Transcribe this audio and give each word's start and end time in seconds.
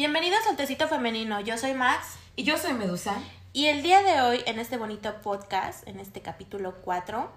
Bienvenidos 0.00 0.40
al 0.48 0.56
Tecito 0.56 0.88
Femenino, 0.88 1.42
yo 1.42 1.58
soy 1.58 1.74
Max. 1.74 2.16
Y 2.34 2.44
yo 2.44 2.56
soy 2.56 2.72
Medusa. 2.72 3.18
Y 3.52 3.66
el 3.66 3.82
día 3.82 4.00
de 4.00 4.22
hoy, 4.22 4.40
en 4.46 4.58
este 4.58 4.78
bonito 4.78 5.20
podcast, 5.20 5.86
en 5.86 6.00
este 6.00 6.22
capítulo 6.22 6.76
4, 6.82 7.30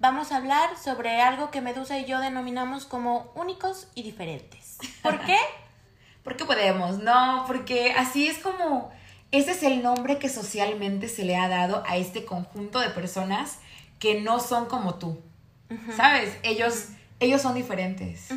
vamos 0.00 0.32
a 0.32 0.38
hablar 0.38 0.76
sobre 0.76 1.20
algo 1.20 1.52
que 1.52 1.60
Medusa 1.60 2.00
y 2.00 2.06
yo 2.06 2.18
denominamos 2.18 2.84
como 2.84 3.30
únicos 3.36 3.86
y 3.94 4.02
diferentes. 4.02 4.78
¿Por 5.02 5.20
qué? 5.20 5.36
porque 6.24 6.44
podemos, 6.44 6.98
no, 6.98 7.44
porque 7.46 7.92
así 7.96 8.26
es 8.26 8.38
como, 8.38 8.90
ese 9.30 9.52
es 9.52 9.62
el 9.62 9.80
nombre 9.80 10.18
que 10.18 10.28
socialmente 10.28 11.08
se 11.08 11.24
le 11.24 11.36
ha 11.36 11.48
dado 11.48 11.84
a 11.86 11.96
este 11.96 12.24
conjunto 12.24 12.80
de 12.80 12.90
personas 12.90 13.60
que 14.00 14.20
no 14.20 14.40
son 14.40 14.66
como 14.66 14.96
tú. 14.96 15.22
¿Sabes? 15.96 16.36
Ellos, 16.42 16.88
ellos 17.20 17.42
son 17.42 17.54
diferentes. 17.54 18.28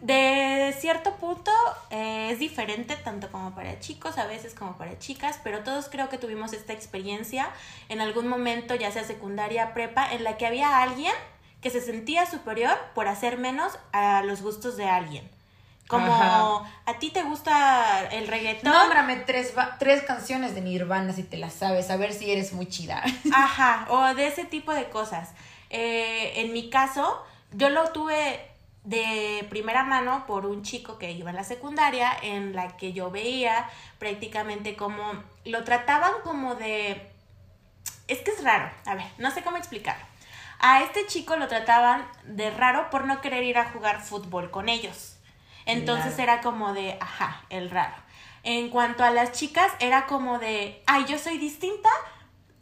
De 0.00 0.74
cierto 0.78 1.16
punto 1.16 1.50
eh, 1.90 2.30
es 2.32 2.38
diferente 2.38 2.96
tanto 2.96 3.30
como 3.30 3.54
para 3.54 3.78
chicos, 3.78 4.16
a 4.18 4.26
veces 4.26 4.54
como 4.54 4.76
para 4.76 4.98
chicas, 4.98 5.38
pero 5.42 5.60
todos 5.60 5.88
creo 5.90 6.08
que 6.08 6.18
tuvimos 6.18 6.52
esta 6.52 6.72
experiencia 6.72 7.50
en 7.88 8.00
algún 8.00 8.26
momento, 8.26 8.74
ya 8.74 8.90
sea 8.90 9.04
secundaria, 9.04 9.74
prepa, 9.74 10.12
en 10.12 10.24
la 10.24 10.36
que 10.36 10.46
había 10.46 10.82
alguien 10.82 11.12
que 11.60 11.70
se 11.70 11.80
sentía 11.80 12.26
superior 12.26 12.76
por 12.94 13.08
hacer 13.08 13.38
menos 13.38 13.78
a 13.92 14.22
los 14.22 14.42
gustos 14.42 14.76
de 14.76 14.84
alguien. 14.84 15.28
Como 15.86 16.66
a 16.86 16.98
ti 16.98 17.10
te 17.10 17.22
gusta 17.22 18.08
el 18.10 18.26
reggaetón. 18.26 18.72
Nómbrame 18.72 19.16
tres, 19.16 19.52
tres 19.78 20.02
canciones 20.02 20.54
de 20.54 20.62
Nirvana 20.62 21.12
si 21.12 21.22
te 21.22 21.36
las 21.36 21.52
sabes, 21.52 21.90
a 21.90 21.96
ver 21.96 22.14
si 22.14 22.30
eres 22.30 22.54
muy 22.54 22.66
chida. 22.66 23.02
Ajá, 23.32 23.86
o 23.90 24.14
de 24.14 24.26
ese 24.26 24.44
tipo 24.44 24.72
de 24.72 24.88
cosas. 24.88 25.32
Eh, 25.68 26.40
en 26.40 26.52
mi 26.52 26.70
caso, 26.70 27.22
yo 27.56 27.70
lo 27.70 27.90
tuve 27.90 28.50
de 28.84 29.46
primera 29.48 29.82
mano 29.82 30.24
por 30.26 30.44
un 30.44 30.62
chico 30.62 30.98
que 30.98 31.12
iba 31.12 31.30
a 31.30 31.34
la 31.34 31.44
secundaria 31.44 32.12
en 32.22 32.54
la 32.54 32.76
que 32.76 32.92
yo 32.92 33.10
veía 33.10 33.68
prácticamente 33.98 34.76
como 34.76 35.02
lo 35.44 35.64
trataban 35.64 36.12
como 36.22 36.54
de 36.54 37.10
es 38.06 38.18
que 38.18 38.32
es 38.32 38.44
raro, 38.44 38.70
a 38.84 38.94
ver, 38.94 39.06
no 39.18 39.30
sé 39.30 39.42
cómo 39.42 39.56
explicar. 39.56 39.96
A 40.58 40.82
este 40.82 41.06
chico 41.06 41.36
lo 41.36 41.48
trataban 41.48 42.06
de 42.24 42.50
raro 42.50 42.90
por 42.90 43.06
no 43.06 43.20
querer 43.20 43.44
ir 43.44 43.58
a 43.58 43.70
jugar 43.70 44.02
fútbol 44.02 44.50
con 44.50 44.68
ellos. 44.68 45.16
Entonces 45.66 46.18
era 46.18 46.40
como 46.42 46.74
de, 46.74 46.98
ajá, 47.00 47.42
el 47.48 47.70
raro. 47.70 47.94
En 48.42 48.68
cuanto 48.68 49.02
a 49.04 49.10
las 49.10 49.32
chicas, 49.32 49.72
era 49.80 50.06
como 50.06 50.38
de, 50.38 50.82
ay, 50.86 51.06
yo 51.06 51.18
soy 51.18 51.38
distinta, 51.38 51.88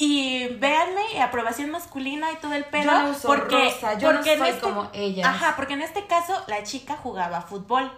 y 0.05 0.49
véanme, 0.59 1.23
aprobación 1.23 1.71
masculina 1.71 2.33
y 2.33 2.37
todo 2.39 2.55
el 2.55 2.65
pedo. 2.65 2.91
Yo 2.91 3.15
porque, 3.23 3.73
yo 4.01 4.13
porque 4.13 4.37
no 4.37 4.45
soy 4.45 4.55
este, 4.55 4.61
como 4.61 4.91
ella. 4.93 5.31
Ajá, 5.31 5.55
porque 5.55 5.75
en 5.75 5.83
este 5.83 6.09
caso 6.09 6.43
la 6.49 6.65
chica 6.65 6.97
jugaba 6.97 7.43
fútbol. 7.43 7.93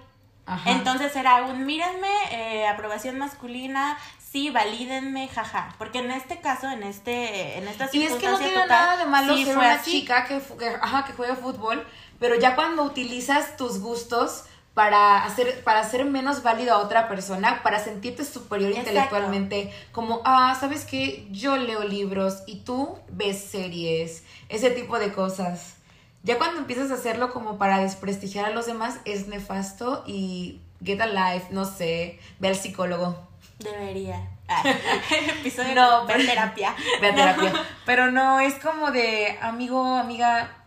Ajá. 0.45 0.73
Entonces 0.73 1.17
era 1.17 1.45
un 1.45 1.65
mírenme, 1.65 2.11
eh, 2.31 2.69
aprobación 2.69 3.17
masculina, 3.17 3.97
sí, 4.19 4.51
valídenme, 4.51 5.29
jaja. 5.29 5.75
Porque 5.79 6.01
en 6.01 6.11
este 6.11 6.43
caso, 6.43 6.69
en 6.69 6.83
este, 6.83 7.57
en 7.57 7.69
esta 7.69 7.89
Y 7.91 8.03
es 8.03 8.13
que 8.17 8.29
no 8.29 8.37
tiene 8.37 8.67
nada 8.67 8.99
de 8.99 9.07
malo 9.07 9.35
ser 9.39 9.57
una 9.57 9.81
chica 9.81 10.27
que, 10.27 10.43
que, 10.59 10.69
ajá, 10.69 11.07
que 11.07 11.15
juega 11.15 11.37
fútbol, 11.37 11.87
pero 12.21 12.35
ya 12.39 12.55
cuando 12.55 12.83
utilizas 12.83 13.57
tus 13.57 13.81
gustos 13.81 14.45
para 14.75 15.25
hacer, 15.25 15.63
para 15.63 15.81
hacer 15.81 16.05
menos 16.05 16.43
válido 16.43 16.75
a 16.75 16.79
otra 16.79 17.09
persona, 17.09 17.63
para 17.63 17.79
sentirte 17.79 18.25
superior 18.25 18.73
intelectualmente, 18.73 19.73
como, 19.93 20.21
ah, 20.25 20.57
¿sabes 20.59 20.85
qué? 20.85 21.29
Yo 21.31 21.57
leo 21.57 21.85
libros 21.85 22.43
y 22.47 22.57
tú 22.57 22.99
ves 23.09 23.39
series, 23.41 24.25
ese 24.49 24.71
tipo 24.71 24.99
de 24.99 25.13
cosas. 25.13 25.77
Ya 26.25 26.39
cuando 26.39 26.59
empiezas 26.59 26.91
a 26.91 26.95
hacerlo 26.95 27.33
como 27.33 27.57
para 27.57 27.79
desprestigiar 27.79 28.47
a 28.47 28.51
los 28.51 28.67
demás, 28.67 28.99
es 29.05 29.29
nefasto 29.29 30.03
y 30.07 30.61
get 30.83 31.01
a 31.01 31.07
life, 31.07 31.47
no 31.51 31.65
sé, 31.65 32.19
ve 32.41 32.49
al 32.49 32.57
psicólogo. 32.57 33.17
Debería. 33.59 34.31
Ah, 34.47 34.63
episodio 35.41 35.75
no, 35.75 36.05
ve 36.05 36.23
terapia. 36.23 36.77
Ve 37.01 37.09
a 37.09 37.15
terapia. 37.15 37.53
Pero 37.87 38.11
no, 38.11 38.41
es 38.41 38.57
como 38.57 38.91
de, 38.91 39.39
amigo, 39.41 39.83
amiga, 39.97 40.67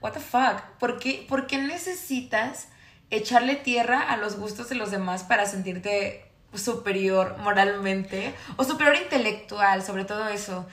what 0.00 0.14
the 0.14 0.18
fuck, 0.18 0.60
¿por 0.80 0.98
qué, 0.98 1.24
¿por 1.28 1.46
qué 1.46 1.58
necesitas 1.58 2.70
echarle 3.10 3.56
tierra 3.56 4.00
a 4.00 4.16
los 4.16 4.36
gustos 4.36 4.68
de 4.68 4.74
los 4.74 4.90
demás 4.90 5.22
para 5.22 5.46
sentirte 5.46 6.24
superior 6.54 7.36
moralmente 7.38 8.34
o 8.56 8.64
superior 8.64 8.96
intelectual, 8.96 9.82
sobre 9.82 10.04
todo 10.04 10.28
eso. 10.28 10.66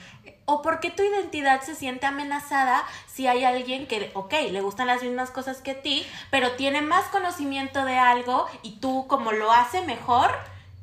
O 0.44 0.62
porque 0.62 0.90
tu 0.90 1.02
identidad 1.02 1.62
se 1.62 1.74
siente 1.74 2.06
amenazada 2.06 2.82
si 3.06 3.26
hay 3.26 3.44
alguien 3.44 3.86
que, 3.86 4.10
ok, 4.14 4.34
le 4.50 4.60
gustan 4.60 4.88
las 4.88 5.02
mismas 5.02 5.30
cosas 5.30 5.58
que 5.58 5.74
ti, 5.74 6.04
pero 6.30 6.52
tiene 6.52 6.82
más 6.82 7.04
conocimiento 7.06 7.84
de 7.84 7.96
algo 7.96 8.46
y 8.62 8.78
tú 8.78 9.06
como 9.08 9.32
lo 9.32 9.52
hace 9.52 9.82
mejor, 9.82 10.32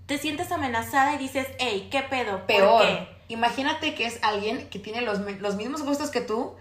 te 0.05 0.17
sientes 0.17 0.51
amenazada 0.51 1.15
y 1.15 1.17
dices, 1.17 1.47
hey, 1.59 1.87
¿qué 1.91 2.01
pedo? 2.01 2.45
Peor. 2.47 3.07
Imagínate 3.27 3.93
que 3.93 4.05
es 4.07 4.19
alguien 4.23 4.69
que 4.69 4.79
tiene 4.79 5.01
los, 5.01 5.19
los 5.19 5.55
mismos 5.55 5.83
gustos 5.83 6.09
que 6.09 6.21
tú, 6.21 6.55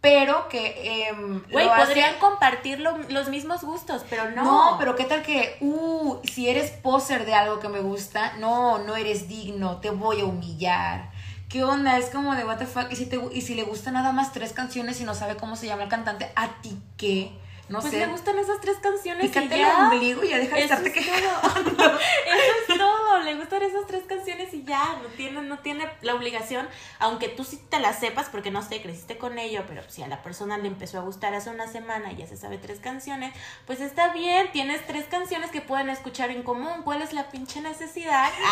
pero 0.00 0.48
que... 0.48 1.08
Eh, 1.08 1.12
Güey, 1.50 1.68
podrían 1.68 2.18
compartir 2.18 2.80
los 2.80 3.28
mismos 3.28 3.62
gustos, 3.62 4.04
pero 4.08 4.30
no. 4.30 4.44
No, 4.44 4.76
pero 4.78 4.94
qué 4.94 5.04
tal 5.04 5.22
que, 5.22 5.56
uh, 5.60 6.18
si 6.24 6.48
eres 6.48 6.70
poser 6.70 7.26
de 7.26 7.34
algo 7.34 7.58
que 7.58 7.68
me 7.68 7.80
gusta, 7.80 8.34
no, 8.38 8.78
no 8.78 8.96
eres 8.96 9.28
digno, 9.28 9.78
te 9.78 9.90
voy 9.90 10.20
a 10.20 10.24
humillar. 10.24 11.10
¿Qué 11.48 11.64
onda? 11.64 11.96
Es 11.96 12.10
como 12.10 12.34
de 12.34 12.44
what 12.44 12.58
the 12.58 12.66
fuck. 12.66 12.92
Y 12.92 12.96
si, 12.96 13.06
te, 13.06 13.18
y 13.32 13.40
si 13.40 13.54
le 13.54 13.62
gusta 13.62 13.90
nada 13.90 14.12
más 14.12 14.32
tres 14.32 14.52
canciones 14.52 15.00
y 15.00 15.04
no 15.04 15.14
sabe 15.14 15.36
cómo 15.36 15.56
se 15.56 15.66
llama 15.66 15.84
el 15.84 15.88
cantante, 15.88 16.30
¿a 16.36 16.48
ti 16.60 16.78
qué? 16.96 17.32
No 17.68 17.80
pues 17.80 17.92
le 17.92 18.06
gustan 18.06 18.38
esas 18.38 18.60
tres 18.62 18.78
canciones 18.78 19.26
Pícate 19.26 19.56
y 19.56 19.60
ya. 19.60 19.70
el 19.70 19.84
ombligo 19.84 20.24
y 20.24 20.28
ya 20.28 20.38
deja 20.38 20.56
de 20.56 20.62
estarte 20.62 20.90
quejando. 20.90 21.28
Eso 21.52 22.72
es 22.72 22.78
todo. 22.78 23.18
Le 23.20 23.34
gustan 23.34 23.62
esas 23.62 23.86
tres 23.86 24.04
canciones 24.08 24.47
ya. 24.68 24.98
No 25.02 25.08
tiene, 25.16 25.42
no 25.42 25.58
tiene 25.58 25.90
la 26.02 26.14
obligación, 26.14 26.68
aunque 26.98 27.28
tú 27.28 27.44
sí 27.44 27.60
te 27.68 27.80
la 27.80 27.92
sepas, 27.92 28.28
porque 28.28 28.50
no 28.50 28.62
sé, 28.62 28.80
creciste 28.80 29.18
con 29.18 29.38
ello, 29.38 29.64
pero 29.66 29.82
si 29.88 30.02
a 30.02 30.08
la 30.08 30.22
persona 30.22 30.58
le 30.58 30.68
empezó 30.68 30.98
a 30.98 31.02
gustar 31.02 31.34
hace 31.34 31.50
una 31.50 31.66
semana 31.66 32.12
y 32.12 32.16
ya 32.16 32.26
se 32.26 32.36
sabe 32.36 32.58
tres 32.58 32.78
canciones, 32.78 33.34
pues 33.66 33.80
está 33.80 34.12
bien. 34.12 34.52
Tienes 34.52 34.86
tres 34.86 35.06
canciones 35.06 35.50
que 35.50 35.60
pueden 35.60 35.88
escuchar 35.90 36.30
en 36.30 36.42
común. 36.42 36.82
¿Cuál 36.84 37.02
es 37.02 37.12
la 37.12 37.30
pinche 37.30 37.60
necesidad? 37.60 38.30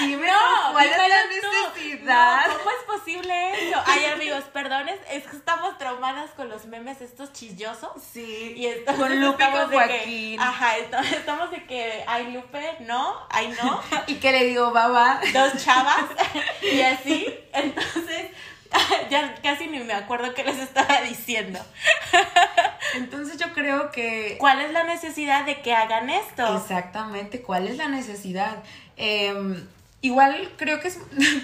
Dime, 0.00 0.28
¿cuál 0.72 0.86
es 0.86 0.96
la 0.96 1.26
necesidad? 1.26 2.46
¿Cómo 2.58 2.70
es 2.70 3.00
posible 3.00 3.68
eso? 3.68 3.80
Ay, 3.86 4.04
amigos, 4.06 4.44
perdón, 4.52 4.88
es 4.88 5.24
que 5.24 5.36
estamos 5.36 5.78
traumadas 5.78 6.30
con 6.32 6.48
los 6.48 6.66
memes 6.66 7.00
estos 7.00 7.32
chisyosos. 7.32 7.90
Sí. 8.12 8.54
Y 8.56 8.84
con 8.96 9.20
Lupe 9.20 9.44
y 9.44 9.50
con 9.50 9.70
Joaquín. 9.70 10.40
ajá, 10.40 10.76
estamos 10.78 11.50
de 11.50 11.64
que 11.64 12.04
ay 12.06 12.32
Lupe, 12.32 12.76
no, 12.80 13.16
ay 13.30 13.54
no. 13.62 13.80
y 14.06 14.16
que 14.16 14.32
le 14.32 14.44
digo, 14.52 14.70
baba. 14.70 15.20
Dos 15.32 15.64
chavas. 15.64 16.04
y 16.62 16.80
así. 16.80 17.26
Entonces, 17.52 18.30
ya 19.10 19.34
casi 19.42 19.66
ni 19.66 19.80
me 19.80 19.92
acuerdo 19.92 20.34
qué 20.34 20.44
les 20.44 20.58
estaba 20.58 21.02
diciendo. 21.02 21.58
Entonces 22.94 23.38
yo 23.38 23.52
creo 23.52 23.90
que... 23.90 24.36
¿Cuál 24.38 24.60
es 24.60 24.72
la 24.72 24.84
necesidad 24.84 25.46
de 25.46 25.62
que 25.62 25.74
hagan 25.74 26.10
esto? 26.10 26.56
Exactamente, 26.56 27.40
¿cuál 27.40 27.66
es 27.66 27.76
la 27.76 27.88
necesidad? 27.88 28.62
Em, 28.96 29.66
igual 30.02 30.52
creo 30.56 30.80
que 30.80 30.92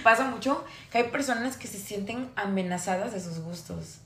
pasa 0.02 0.24
mucho 0.24 0.64
que 0.92 0.98
hay 0.98 1.04
personas 1.04 1.56
que 1.56 1.66
se 1.66 1.78
sienten 1.78 2.30
amenazadas 2.36 3.12
de 3.12 3.20
sus 3.20 3.40
gustos. 3.40 3.98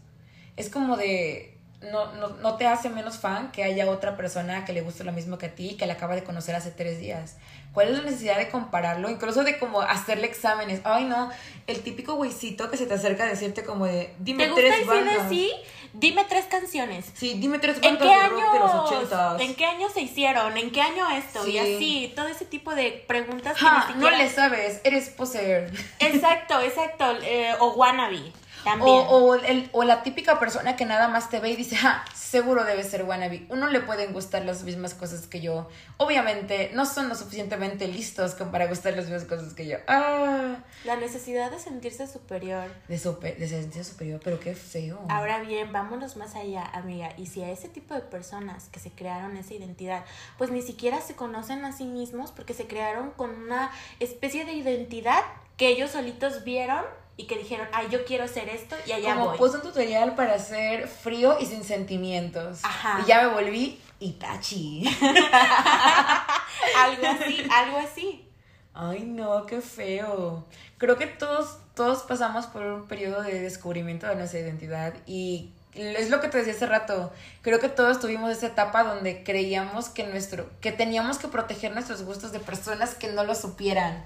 Es 0.57 0.69
como 0.69 0.97
de, 0.97 1.52
no, 1.91 2.13
no, 2.15 2.29
no, 2.29 2.57
te 2.57 2.67
hace 2.67 2.89
menos 2.91 3.19
fan 3.19 3.51
que 3.51 3.65
haya 3.65 3.91
otra 3.91 4.17
persona 4.17 4.65
que 4.65 4.73
le 4.73 4.83
guste 4.83 5.05
lo 5.05 5.13
mismo 5.13 5.39
que 5.39 5.47
a 5.47 5.55
ti 5.55 5.71
y 5.71 5.77
que 5.77 5.87
la 5.87 5.95
acaba 5.95 6.15
de 6.15 6.23
conocer 6.23 6.55
hace 6.55 6.71
tres 6.71 7.01
días. 7.01 7.37
¿Cuál 7.73 7.89
es 7.89 7.99
la 7.99 8.05
necesidad 8.05 8.39
de 8.39 8.51
compararlo? 8.51 9.09
Incluso 9.11 9.45
de 9.45 9.59
como 9.59 9.81
hacerle 9.81 10.27
exámenes. 10.27 10.81
Ay, 10.85 11.05
no, 11.05 11.31
el 11.67 11.81
típico 11.81 12.15
güeycito 12.15 12.71
que 12.71 12.77
se 12.77 12.87
te 12.87 12.95
acerca 12.95 13.25
a 13.25 13.29
decirte 13.29 13.65
como 13.65 13.87
de, 13.87 14.15
dime 14.19 14.47
¿Te 14.47 14.55
tres 14.55 14.87
gusta 14.87 15.01
el 15.01 15.29
sí? 15.29 15.51
Dime 15.95 16.25
tres 16.27 16.47
canciones. 16.47 17.07
Sí, 17.15 17.35
dime 17.39 17.59
tres 17.59 17.81
bandas 17.81 17.93
¿En 17.93 17.99
qué 17.99 18.23
de 18.23 18.29
rock 18.29 18.53
de 18.53 18.59
los 18.59 18.75
ochentas. 18.75 19.41
¿En 19.41 19.55
qué 19.55 19.67
año 19.67 19.89
se 19.91 20.01
hicieron? 20.01 20.57
¿En 20.57 20.71
qué 20.71 20.81
año 20.81 21.11
esto? 21.11 21.47
Y 21.47 21.59
así, 21.59 22.13
todo 22.17 22.29
ese 22.29 22.47
tipo 22.47 22.75
de 22.75 23.05
preguntas 23.07 23.59
que 23.59 23.65
ni 23.65 23.71
siquiera... 23.71 23.99
No 23.99 24.11
le 24.11 24.31
sabes, 24.31 24.81
eres 24.85 25.11
poser. 25.11 25.71
Exacto, 25.99 26.61
exacto. 26.61 27.05
Eh, 27.23 27.55
o 27.61 27.73
wannabe. 27.73 28.33
O, 28.81 29.35
el, 29.35 29.69
o 29.73 29.83
la 29.85 30.03
típica 30.03 30.39
persona 30.39 30.77
que 30.77 30.85
nada 30.85 31.09
más 31.09 31.31
te 31.31 31.41
ve 31.41 31.51
y 31.51 31.57
dice, 31.57 31.77
ah, 31.83 32.05
seguro 32.15 32.65
debe 32.65 32.85
ser 32.85 33.05
wannabe. 33.05 33.47
Uno 33.49 33.69
le 33.69 33.81
pueden 33.81 34.13
gustar 34.13 34.45
las 34.45 34.63
mismas 34.63 34.95
cosas 34.95 35.27
que 35.27 35.41
yo. 35.41 35.69
Obviamente, 35.97 36.71
no 36.75 36.87
son 36.87 37.09
lo 37.09 37.15
suficientemente 37.15 37.89
listos 37.89 38.35
como 38.35 38.53
para 38.53 38.67
gustar 38.67 38.95
las 38.95 39.07
mismas 39.07 39.25
cosas 39.25 39.55
que 39.55 39.67
yo. 39.67 39.79
Ah. 39.89 40.57
La 40.85 40.97
necesidad 40.97 41.51
de 41.51 41.59
sentirse 41.59 42.07
superior. 42.07 42.69
De, 42.89 42.97
de 42.97 43.49
sentirse 43.49 43.85
superior, 43.85 44.21
pero 44.23 44.41
qué 44.41 44.55
feo. 44.55 45.01
Ahora 45.09 45.41
bien, 45.41 45.73
vámonos 45.73 46.17
más 46.17 46.35
allá, 46.35 46.65
amiga. 46.73 47.13
Y 47.17 47.27
si 47.27 47.43
a 47.43 47.51
ese 47.51 47.69
tipo 47.69 47.95
de 47.95 48.01
personas 48.01 48.69
que 48.69 48.81
se 48.81 48.91
crearon 48.91 49.37
esa 49.37 49.55
identidad, 49.55 50.05
pues 50.39 50.51
ni 50.51 50.63
siquiera 50.63 51.01
se 51.01 51.15
conocen 51.15 51.65
a 51.65 51.73
sí 51.73 51.85
mismos 51.85 52.33
porque 52.33 52.55
se 52.55 52.67
crearon 52.67 53.11
con 53.11 53.31
una 53.31 53.71
especie 54.01 54.45
de 54.45 54.53
identidad 54.53 55.23
que 55.57 55.69
ellos 55.69 55.91
solitos 55.91 56.45
vieron 56.45 56.85
y 57.23 57.27
que 57.27 57.39
dijeron, 57.39 57.69
ay, 57.73 57.87
yo 57.89 58.05
quiero 58.05 58.25
hacer 58.25 58.49
esto 58.49 58.75
y 58.85 58.91
allá 58.93 59.15
Como 59.15 59.29
voy. 59.29 59.39
puse 59.39 59.57
un 59.57 59.63
tutorial 59.63 60.17
para 60.17 60.39
ser 60.41 60.89
frío 60.89 61.37
y 61.41 61.47
sin 61.47 61.63
sentimientos. 61.63 62.59
Ajá. 62.65 63.01
Y 63.03 63.07
ya 63.07 63.23
me 63.23 63.29
volví 63.29 63.81
Itachi. 64.01 64.85
algo 66.77 67.07
así, 67.07 67.47
algo 67.49 67.79
así. 67.79 68.29
Ay, 68.75 69.05
no, 69.05 69.47
qué 69.47 69.61
feo. 69.61 70.45
Creo 70.79 70.97
que 70.97 71.07
todos, 71.07 71.59
todos 71.77 72.03
pasamos 72.03 72.47
por 72.47 72.63
un 72.63 72.89
periodo 72.89 73.23
de 73.23 73.41
descubrimiento 73.41 74.09
de 74.09 74.17
nuestra 74.17 74.41
identidad 74.41 74.95
y 75.07 75.51
es 75.75 76.11
lo 76.11 76.21
que 76.21 76.27
te 76.27 76.39
decía 76.39 76.55
hace 76.55 76.67
rato. 76.67 77.13
Creo 77.43 77.61
que 77.61 77.69
todos 77.69 78.01
tuvimos 78.01 78.33
esa 78.33 78.49
etapa 78.49 78.83
donde 78.83 79.23
creíamos 79.23 79.91
que 79.91 80.05
nuestro, 80.09 80.51
que 80.61 80.73
teníamos 80.73 81.19
que 81.19 81.29
proteger 81.29 81.73
nuestros 81.73 82.03
gustos 82.03 82.33
de 82.33 82.41
personas 82.41 82.97
que 82.97 83.13
no 83.13 83.23
lo 83.23 83.37
supieran. 83.37 84.05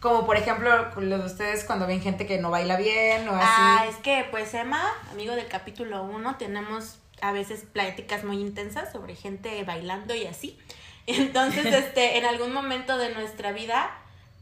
Como 0.00 0.26
por 0.26 0.36
ejemplo, 0.36 0.90
los 0.96 1.20
de 1.20 1.26
ustedes 1.26 1.64
cuando 1.64 1.86
ven 1.86 2.00
gente 2.00 2.26
que 2.26 2.38
no 2.38 2.50
baila 2.50 2.76
bien 2.76 3.28
o 3.28 3.34
así. 3.34 3.46
Ah, 3.46 3.86
es 3.88 3.96
que 3.96 4.26
pues 4.30 4.52
Emma, 4.54 4.82
amigo 5.10 5.34
del 5.34 5.48
capítulo 5.48 6.02
1, 6.04 6.36
tenemos 6.36 6.98
a 7.20 7.32
veces 7.32 7.64
pláticas 7.72 8.24
muy 8.24 8.40
intensas 8.40 8.92
sobre 8.92 9.14
gente 9.14 9.62
bailando 9.64 10.14
y 10.14 10.26
así. 10.26 10.58
Entonces, 11.06 11.66
este, 11.66 12.18
en 12.18 12.24
algún 12.24 12.52
momento 12.52 12.98
de 12.98 13.14
nuestra 13.14 13.52
vida, 13.52 13.90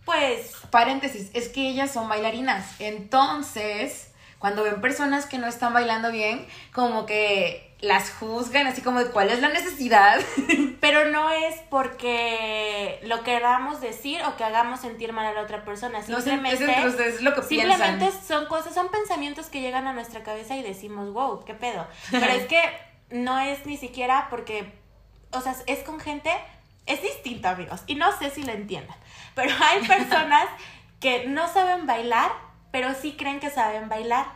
pues... 0.05 0.53
Paréntesis, 0.71 1.31
es 1.35 1.49
que 1.49 1.69
ellas 1.69 1.93
son 1.93 2.09
bailarinas. 2.09 2.81
Entonces, 2.81 4.09
cuando 4.39 4.65
ven 4.65 4.81
personas 4.81 5.27
que 5.27 5.39
no 5.39 5.47
están 5.47 5.75
bailando 5.75 6.11
bien, 6.11 6.47
como 6.73 7.07
que 7.07 7.74
las 7.85 8.11
juzgan, 8.11 8.67
así 8.67 8.83
como 8.83 8.99
de 8.99 9.11
cuál 9.11 9.31
es 9.31 9.41
la 9.41 9.49
necesidad. 9.49 10.21
Pero 10.81 11.11
no 11.11 11.31
es 11.31 11.57
porque 11.71 13.01
lo 13.05 13.23
queramos 13.23 13.81
decir 13.81 14.21
o 14.27 14.37
que 14.37 14.45
hagamos 14.45 14.81
sentir 14.81 15.13
mal 15.13 15.27
a 15.27 15.33
la 15.33 15.43
otra 15.43 15.65
persona. 15.65 16.03
Simplemente, 16.03 16.67
no, 16.67 16.89
es, 16.89 17.01
es 17.01 17.23
lo 17.23 17.35
que 17.35 17.43
simplemente 17.43 18.11
son 18.27 18.47
cosas, 18.47 18.75
son 18.75 18.89
pensamientos 18.89 19.47
que 19.47 19.61
llegan 19.61 19.87
a 19.87 19.93
nuestra 19.93 20.23
cabeza 20.23 20.57
y 20.57 20.63
decimos, 20.63 21.13
wow, 21.13 21.45
qué 21.45 21.55
pedo. 21.55 21.87
Pero 22.11 22.27
es 22.27 22.47
que 22.47 22.61
no 23.11 23.39
es 23.39 23.65
ni 23.67 23.77
siquiera 23.77 24.29
porque, 24.31 24.73
o 25.31 25.41
sea, 25.41 25.55
es 25.67 25.81
con 25.81 26.01
gente, 26.01 26.31
es 26.87 27.03
distinto, 27.03 27.49
amigos. 27.49 27.83
Y 27.87 27.95
no 27.95 28.17
sé 28.19 28.31
si 28.31 28.43
lo 28.43 28.53
entiendan. 28.53 28.97
Pero 29.35 29.55
hay 29.63 29.81
personas 29.87 30.47
que 31.01 31.27
no 31.27 31.53
saben 31.53 31.87
bailar 31.87 32.45
pero 32.75 32.93
sí 32.93 33.15
creen 33.17 33.39
que 33.39 33.51
saben 33.51 33.89
bailar. 33.89 34.27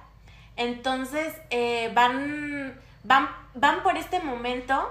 Entonces 0.55 1.35
eh, 1.51 1.91
van, 1.93 2.81
van, 3.09 3.29
van 3.55 3.83
por 3.83 3.97
este 3.97 4.21
momento 4.21 4.89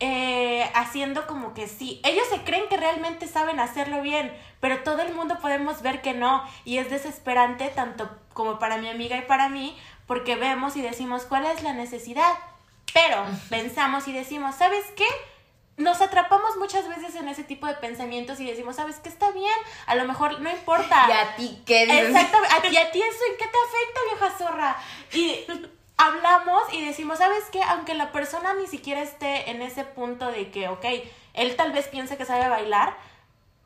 eh, 0.00 0.68
haciendo 0.74 1.26
como 1.26 1.54
que 1.54 1.68
sí. 1.68 2.00
Ellos 2.04 2.26
se 2.28 2.42
creen 2.42 2.68
que 2.68 2.76
realmente 2.76 3.28
saben 3.28 3.60
hacerlo 3.60 4.02
bien, 4.02 4.36
pero 4.60 4.82
todo 4.82 5.00
el 5.00 5.14
mundo 5.14 5.38
podemos 5.40 5.80
ver 5.80 6.02
que 6.02 6.12
no. 6.12 6.42
Y 6.64 6.78
es 6.78 6.90
desesperante 6.90 7.68
tanto 7.68 8.10
como 8.34 8.58
para 8.58 8.78
mi 8.78 8.88
amiga 8.88 9.16
y 9.16 9.22
para 9.22 9.48
mí, 9.48 9.78
porque 10.06 10.34
vemos 10.34 10.76
y 10.76 10.82
decimos 10.82 11.22
cuál 11.24 11.46
es 11.46 11.62
la 11.62 11.72
necesidad. 11.72 12.34
Pero 12.92 13.24
pensamos 13.48 14.06
y 14.08 14.12
decimos, 14.12 14.56
¿sabes 14.56 14.84
qué? 14.96 15.06
nos 15.78 16.02
atrapamos 16.02 16.56
muchas 16.58 16.86
veces 16.86 17.14
en 17.14 17.28
ese 17.28 17.44
tipo 17.44 17.66
de 17.66 17.74
pensamientos 17.74 18.38
y 18.40 18.44
decimos, 18.44 18.76
¿sabes 18.76 18.96
qué 18.96 19.08
está 19.08 19.30
bien? 19.30 19.54
A 19.86 19.94
lo 19.94 20.04
mejor 20.04 20.38
no 20.40 20.50
importa. 20.50 21.06
¿Y 21.08 21.12
a 21.12 21.36
ti 21.36 21.62
qué? 21.64 21.84
Exactamente. 21.84 22.54
¿A 22.54 22.60
ti, 22.60 22.76
a 22.76 22.90
ti 22.90 23.00
eso 23.00 23.24
en 23.30 23.38
qué 23.38 23.46
te 23.46 23.58
afecta, 23.66 24.00
vieja 24.10 24.38
zorra? 24.38 24.76
Y 25.12 25.46
hablamos 26.02 26.62
y 26.72 26.84
decimos, 26.84 27.18
¿sabes 27.18 27.44
qué? 27.52 27.62
Aunque 27.62 27.94
la 27.94 28.10
persona 28.10 28.54
ni 28.54 28.66
siquiera 28.66 29.00
esté 29.02 29.50
en 29.50 29.62
ese 29.62 29.84
punto 29.84 30.32
de 30.32 30.50
que, 30.50 30.68
ok, 30.68 30.84
él 31.34 31.56
tal 31.56 31.72
vez 31.72 31.86
piense 31.88 32.16
que 32.16 32.24
sabe 32.24 32.48
bailar, 32.48 32.96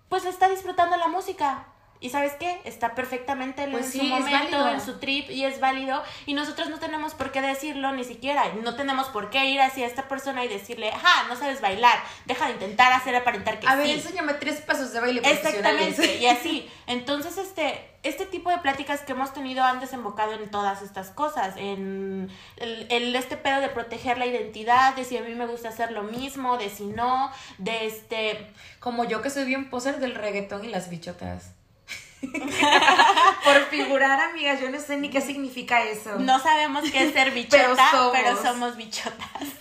pues 0.08 0.26
está 0.26 0.48
disfrutando 0.48 0.96
la 0.96 1.08
música. 1.08 1.64
Y 2.00 2.10
sabes 2.10 2.32
qué, 2.38 2.60
está 2.64 2.94
perfectamente 2.94 3.66
pues 3.68 3.94
en 3.94 4.00
su 4.00 4.06
momento, 4.06 4.68
en 4.68 4.80
su 4.80 4.98
trip 4.98 5.30
y 5.30 5.44
es 5.44 5.60
válido. 5.60 6.02
Y 6.26 6.34
nosotros 6.34 6.68
no 6.68 6.78
tenemos 6.78 7.14
por 7.14 7.32
qué 7.32 7.40
decirlo 7.40 7.92
ni 7.92 8.04
siquiera. 8.04 8.52
No 8.62 8.76
tenemos 8.76 9.08
por 9.08 9.30
qué 9.30 9.46
ir 9.46 9.60
hacia 9.60 9.86
esta 9.86 10.08
persona 10.08 10.44
y 10.44 10.48
decirle, 10.48 10.90
ajá, 10.90 11.28
no 11.28 11.36
sabes 11.36 11.60
bailar, 11.60 11.98
deja 12.26 12.46
de 12.46 12.52
intentar 12.52 12.92
hacer 12.92 13.16
aparentar 13.16 13.60
que 13.60 13.66
A 13.66 13.76
ver, 13.76 13.88
enséñame 13.88 14.34
tres 14.34 14.60
pasos 14.60 14.92
de 14.92 15.00
baile 15.00 15.22
Exactamente, 15.24 16.16
y 16.18 16.26
así. 16.26 16.70
Entonces, 16.86 17.38
este, 17.38 17.90
este 18.02 18.26
tipo 18.26 18.50
de 18.50 18.58
pláticas 18.58 19.00
que 19.00 19.12
hemos 19.12 19.32
tenido 19.32 19.64
han 19.64 19.80
desembocado 19.80 20.32
en 20.34 20.50
todas 20.50 20.82
estas 20.82 21.10
cosas, 21.10 21.56
en 21.56 22.30
el, 22.58 22.86
el, 22.90 23.16
este 23.16 23.36
pedo 23.36 23.60
de 23.60 23.68
proteger 23.68 24.18
la 24.18 24.26
identidad, 24.26 24.94
de 24.94 25.04
si 25.04 25.16
a 25.16 25.22
mí 25.22 25.34
me 25.34 25.46
gusta 25.46 25.70
hacer 25.70 25.90
lo 25.92 26.02
mismo, 26.04 26.58
de 26.58 26.70
si 26.70 26.84
no, 26.84 27.30
de 27.58 27.86
este... 27.86 28.52
Como 28.78 29.04
yo 29.04 29.22
que 29.22 29.30
soy 29.30 29.44
bien 29.44 29.70
poser 29.70 29.98
del 29.98 30.14
reggaetón 30.14 30.64
y 30.64 30.68
las 30.68 30.90
bichotas. 30.90 31.55
Por 33.44 33.66
figurar, 33.66 34.20
amigas, 34.20 34.60
yo 34.60 34.70
no 34.70 34.80
sé 34.80 34.96
ni 34.96 35.10
qué 35.10 35.20
significa 35.20 35.82
eso. 35.84 36.18
No 36.18 36.40
sabemos 36.40 36.90
qué 36.90 37.04
es 37.04 37.12
ser 37.12 37.30
bichota, 37.34 38.10
pero 38.12 38.42
somos, 38.42 38.76
bichotas. 38.76 39.16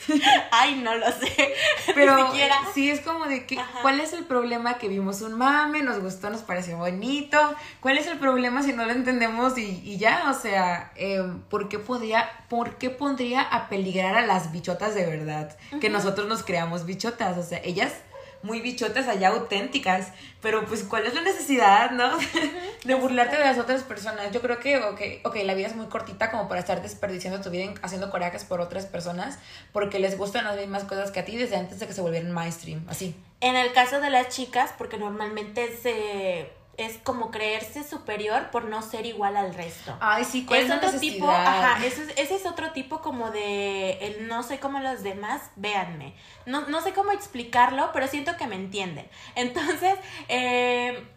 Ay, 0.52 0.76
no 0.76 0.96
lo 0.96 1.08
sé. 1.08 1.54
Pero 1.94 2.32
sí 2.74 2.90
es 2.90 3.02
como 3.02 3.26
de 3.26 3.46
que, 3.46 3.58
¿cuál 3.82 4.00
es 4.00 4.14
el 4.14 4.26
problema 4.26 4.78
que 4.78 4.88
vimos 4.88 5.22
un 5.22 5.34
mame, 5.34 5.82
nos 5.82 6.00
gustó, 6.00 6.30
nos 6.30 6.42
pareció 6.42 6.78
bonito? 6.78 7.38
¿Cuál 7.82 7.98
es 7.98 8.08
el 8.08 8.18
problema 8.18 8.64
si 8.64 8.74
no 8.74 8.86
lo 8.86 8.92
entendemos 8.92 9.58
y, 9.58 9.98
ya? 9.98 10.30
O 10.30 10.34
sea, 10.34 10.92
em, 10.96 11.42
¿por, 11.42 11.70
qué 11.70 11.80
podría, 11.80 12.30
¿por 12.50 12.78
qué 12.78 12.90
pondría 12.90 13.42
a 13.42 13.70
peligrar 13.70 14.16
a 14.16 14.26
las 14.26 14.52
bichotas 14.52 14.96
de 14.96 15.06
verdad? 15.06 15.56
Que 15.82 15.90
nosotros 15.90 16.28
nos 16.28 16.44
creamos 16.44 16.86
bichotas. 16.86 17.38
O 17.38 17.44
sea, 17.44 17.60
ellas 17.64 17.94
muy 18.46 18.62
bichotas 18.62 19.08
allá 19.08 19.30
auténticas, 19.30 20.12
pero 20.42 20.66
pues 20.66 20.84
cuál 20.84 21.06
es 21.06 21.14
la 21.14 21.22
necesidad, 21.22 21.92
¿no? 21.92 22.18
de 22.86 22.94
burlarte 22.96 23.38
de 23.38 23.44
las 23.44 23.58
otras 23.58 23.84
personas. 23.84 24.32
Yo 24.32 24.42
creo 24.42 24.60
que, 24.60 24.78
ok, 24.78 25.02
okay 25.24 25.44
la 25.44 25.56
vida 25.56 25.68
es 25.68 25.76
muy 25.76 25.88
cortita 25.88 26.32
como 26.32 26.48
para 26.48 26.62
estar 26.62 26.82
desperdiciando 26.82 27.42
tu 27.42 27.50
vida 27.50 27.74
haciendo 27.82 28.10
corajes 28.12 28.44
por 28.44 28.62
otras 28.62 28.86
personas 28.86 29.40
porque 29.74 30.00
les 30.00 30.18
gustan 30.18 30.46
las 30.46 30.58
mismas 30.58 30.84
cosas 30.84 31.12
que 31.12 31.20
a 31.20 31.26
ti 31.26 31.36
desde 31.36 31.56
antes 31.56 31.80
de 31.80 31.88
que 31.88 31.94
se 31.94 32.02
volvieran 32.02 32.32
mainstream, 32.32 32.86
así. 32.88 33.16
En 33.42 33.56
el 33.56 33.74
caso 33.74 34.00
de 34.00 34.10
las 34.10 34.30
chicas, 34.30 34.72
porque 34.78 34.98
normalmente 34.98 35.76
se 35.76 36.50
es 36.78 36.98
como 36.98 37.32
creerse 37.32 37.84
superior 37.84 38.50
por 38.52 38.66
no 38.66 38.82
ser 38.82 39.06
igual 39.06 39.38
al 39.38 39.54
resto. 39.54 39.96
Ay, 40.00 40.24
sí, 40.24 40.46
¿cuál 40.46 40.62
es, 40.62 40.72
otro 40.72 41.00
tipo, 41.00 41.30
ajá, 41.30 41.86
ese 41.86 42.04
es, 42.04 42.10
ese 42.18 42.36
es 42.36 42.46
otro 42.46 42.72
tipo 42.72 43.02
como 43.02 43.32
de 43.32 43.94
el 44.02 44.28
no 44.28 44.44
sé 44.44 44.60
cómo 44.60 44.80
los 44.80 45.04
demás, 45.04 45.42
véanme. 45.56 46.16
No, 46.46 46.68
no 46.68 46.82
sé 46.82 46.94
cómo 46.94 47.12
explicarlo, 47.12 47.92
pero 47.94 48.08
siento 48.08 48.38
que 48.38 48.48
me 48.48 48.56
entienden. 48.56 49.08
Entonces, 49.36 49.96
eh, 50.28 51.08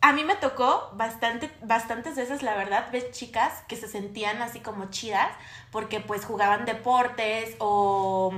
a 0.00 0.12
mí 0.12 0.22
me 0.24 0.36
tocó 0.36 0.90
bastante, 0.94 1.50
bastantes 1.62 2.14
veces, 2.16 2.42
la 2.42 2.54
verdad, 2.54 2.88
ves 2.92 3.10
chicas 3.12 3.64
que 3.66 3.76
se 3.76 3.88
sentían 3.88 4.42
así 4.42 4.60
como 4.60 4.90
chidas 4.90 5.30
porque 5.72 6.00
pues 6.00 6.24
jugaban 6.24 6.64
deportes 6.64 7.56
o 7.58 8.32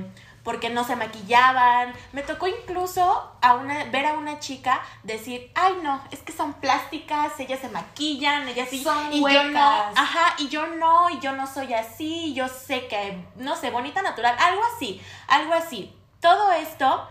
porque 0.48 0.70
no 0.70 0.82
se 0.82 0.96
maquillaban. 0.96 1.92
Me 2.12 2.22
tocó 2.22 2.46
incluso 2.46 3.36
a 3.42 3.56
una, 3.56 3.84
ver 3.90 4.06
a 4.06 4.14
una 4.14 4.38
chica 4.38 4.80
decir, 5.02 5.52
ay 5.54 5.74
no, 5.82 6.00
es 6.10 6.20
que 6.20 6.32
son 6.32 6.54
plásticas, 6.54 7.38
ellas 7.38 7.60
se 7.60 7.68
maquillan, 7.68 8.48
ellas 8.48 8.70
sí. 8.70 8.82
Son 8.82 9.12
y 9.12 9.20
yo 9.20 9.44
no, 9.44 9.60
ajá, 9.94 10.36
y 10.38 10.48
yo 10.48 10.66
no, 10.66 11.10
y 11.10 11.20
yo 11.20 11.32
no 11.32 11.46
soy 11.46 11.74
así, 11.74 12.32
yo 12.32 12.48
sé 12.48 12.86
que, 12.88 13.22
no 13.36 13.56
sé, 13.56 13.68
bonita 13.70 14.00
natural, 14.00 14.36
algo 14.38 14.62
así, 14.74 15.02
algo 15.26 15.52
así. 15.52 15.94
Todo 16.18 16.50
esto 16.52 17.06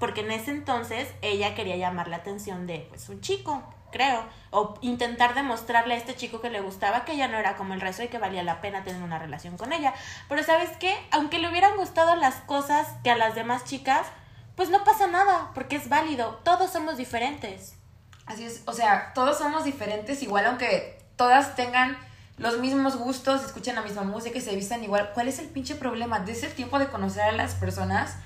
porque 0.00 0.22
en 0.22 0.30
ese 0.30 0.52
entonces 0.52 1.12
ella 1.20 1.54
quería 1.54 1.76
llamar 1.76 2.08
la 2.08 2.16
atención 2.16 2.66
de 2.66 2.86
pues 2.88 3.10
un 3.10 3.20
chico 3.20 3.62
creo. 3.90 4.24
O 4.50 4.74
intentar 4.80 5.34
demostrarle 5.34 5.94
a 5.94 5.96
este 5.96 6.16
chico 6.16 6.40
que 6.40 6.50
le 6.50 6.60
gustaba 6.60 7.04
que 7.04 7.12
ella 7.12 7.28
no 7.28 7.38
era 7.38 7.56
como 7.56 7.74
el 7.74 7.80
resto 7.80 8.02
y 8.02 8.08
que 8.08 8.18
valía 8.18 8.42
la 8.42 8.60
pena 8.60 8.84
tener 8.84 9.02
una 9.02 9.18
relación 9.18 9.56
con 9.56 9.72
ella. 9.72 9.94
Pero 10.28 10.42
sabes 10.42 10.70
qué, 10.78 10.96
aunque 11.10 11.38
le 11.38 11.48
hubieran 11.48 11.76
gustado 11.76 12.16
las 12.16 12.36
cosas 12.36 12.86
que 13.04 13.10
a 13.10 13.16
las 13.16 13.34
demás 13.34 13.64
chicas, 13.64 14.06
pues 14.56 14.70
no 14.70 14.84
pasa 14.84 15.06
nada, 15.06 15.50
porque 15.54 15.76
es 15.76 15.88
válido. 15.88 16.40
Todos 16.44 16.72
somos 16.72 16.96
diferentes. 16.96 17.76
Así 18.26 18.44
es, 18.44 18.62
o 18.66 18.72
sea, 18.72 19.12
todos 19.14 19.38
somos 19.38 19.64
diferentes, 19.64 20.22
igual 20.22 20.46
aunque 20.46 20.98
todas 21.16 21.56
tengan 21.56 21.96
los 22.38 22.58
mismos 22.58 22.96
gustos, 22.96 23.44
escuchen 23.44 23.74
la 23.74 23.82
misma 23.82 24.02
música 24.02 24.38
y 24.38 24.40
se 24.40 24.54
vistan 24.54 24.84
igual. 24.84 25.10
¿Cuál 25.12 25.28
es 25.28 25.38
el 25.38 25.48
pinche 25.48 25.74
problema? 25.74 26.20
De 26.20 26.32
ese 26.32 26.48
tiempo 26.48 26.78
de 26.78 26.88
conocer 26.88 27.22
a 27.22 27.32
las 27.32 27.54
personas 27.54 28.16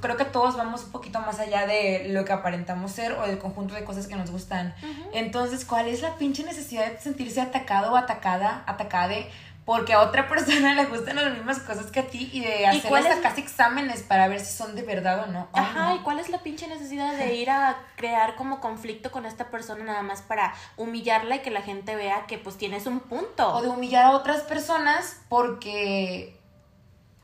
creo 0.00 0.16
que 0.16 0.24
todos 0.24 0.56
vamos 0.56 0.84
un 0.84 0.92
poquito 0.92 1.20
más 1.20 1.40
allá 1.40 1.66
de 1.66 2.06
lo 2.08 2.24
que 2.24 2.32
aparentamos 2.32 2.92
ser 2.92 3.12
o 3.12 3.26
del 3.26 3.38
conjunto 3.38 3.74
de 3.74 3.84
cosas 3.84 4.06
que 4.06 4.16
nos 4.16 4.30
gustan. 4.30 4.74
Entonces, 5.12 5.64
¿cuál 5.64 5.88
es 5.88 6.02
la 6.02 6.16
pinche 6.16 6.44
necesidad 6.44 6.90
de 6.90 6.98
sentirse 6.98 7.40
atacado 7.40 7.92
o 7.92 7.96
atacada, 7.96 8.62
atacade? 8.66 9.30
Porque 9.64 9.94
a 9.94 10.00
otra 10.00 10.28
persona 10.28 10.74
le 10.74 10.84
gustan 10.84 11.16
las 11.16 11.32
mismas 11.32 11.58
cosas 11.58 11.90
que 11.90 12.00
a 12.00 12.06
ti 12.06 12.30
y 12.32 12.40
de 12.40 12.66
hacer 12.66 12.94
hasta 12.94 13.20
casi 13.20 13.40
exámenes 13.40 14.02
para 14.02 14.28
ver 14.28 14.38
si 14.38 14.56
son 14.56 14.76
de 14.76 14.82
verdad 14.82 15.24
o 15.24 15.26
no. 15.26 15.48
Ajá, 15.52 15.96
¿y 15.96 15.98
cuál 15.98 16.20
es 16.20 16.28
la 16.28 16.38
pinche 16.38 16.68
necesidad 16.68 17.16
de 17.16 17.34
ir 17.34 17.50
a 17.50 17.76
crear 17.96 18.36
como 18.36 18.60
conflicto 18.60 19.10
con 19.10 19.26
esta 19.26 19.50
persona 19.50 19.84
nada 19.84 20.02
más 20.02 20.22
para 20.22 20.54
humillarla 20.76 21.36
y 21.36 21.38
que 21.40 21.50
la 21.50 21.62
gente 21.62 21.96
vea 21.96 22.26
que 22.26 22.38
pues 22.38 22.56
tienes 22.56 22.86
un 22.86 23.00
punto? 23.00 23.54
O 23.54 23.62
de 23.62 23.68
humillar 23.68 24.04
a 24.04 24.10
otras 24.12 24.42
personas 24.42 25.20
porque 25.28 26.38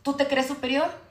tú 0.03 0.15
te 0.15 0.27
crees 0.27 0.49
superior 0.49 1.02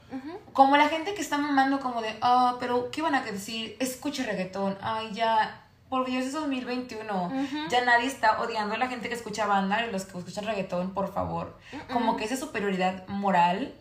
como 0.53 0.77
la 0.77 0.89
gente 0.89 1.13
que 1.13 1.21
está 1.21 1.37
mamando 1.37 1.79
como 1.79 2.01
de, 2.01 2.17
ah, 2.21 2.57
pero 2.59 2.91
¿qué 2.91 3.01
van 3.01 3.15
a 3.15 3.21
decir? 3.21 3.75
Escuche 3.79 4.23
reggaetón, 4.23 4.77
ay, 4.81 5.11
ya, 5.13 5.63
por 5.89 6.05
Dios 6.05 6.25
es 6.25 6.33
2021, 6.33 7.31
ya 7.69 7.85
nadie 7.85 8.07
está 8.07 8.41
odiando 8.41 8.75
a 8.75 8.77
la 8.77 8.87
gente 8.87 9.09
que 9.09 9.15
escucha 9.15 9.45
banda 9.45 9.85
y 9.85 9.91
los 9.91 10.05
que 10.05 10.17
escuchan 10.17 10.45
reggaetón, 10.45 10.93
por 10.93 11.13
favor. 11.13 11.57
Como 11.91 12.17
que 12.17 12.25
esa 12.25 12.37
superioridad 12.37 13.07
moral 13.07 13.73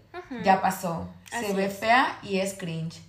ya 0.42 0.60
pasó, 0.60 1.08
se 1.30 1.52
ve 1.52 1.68
fea 1.68 2.18
y 2.22 2.38
es 2.38 2.54
cringe. 2.54 3.00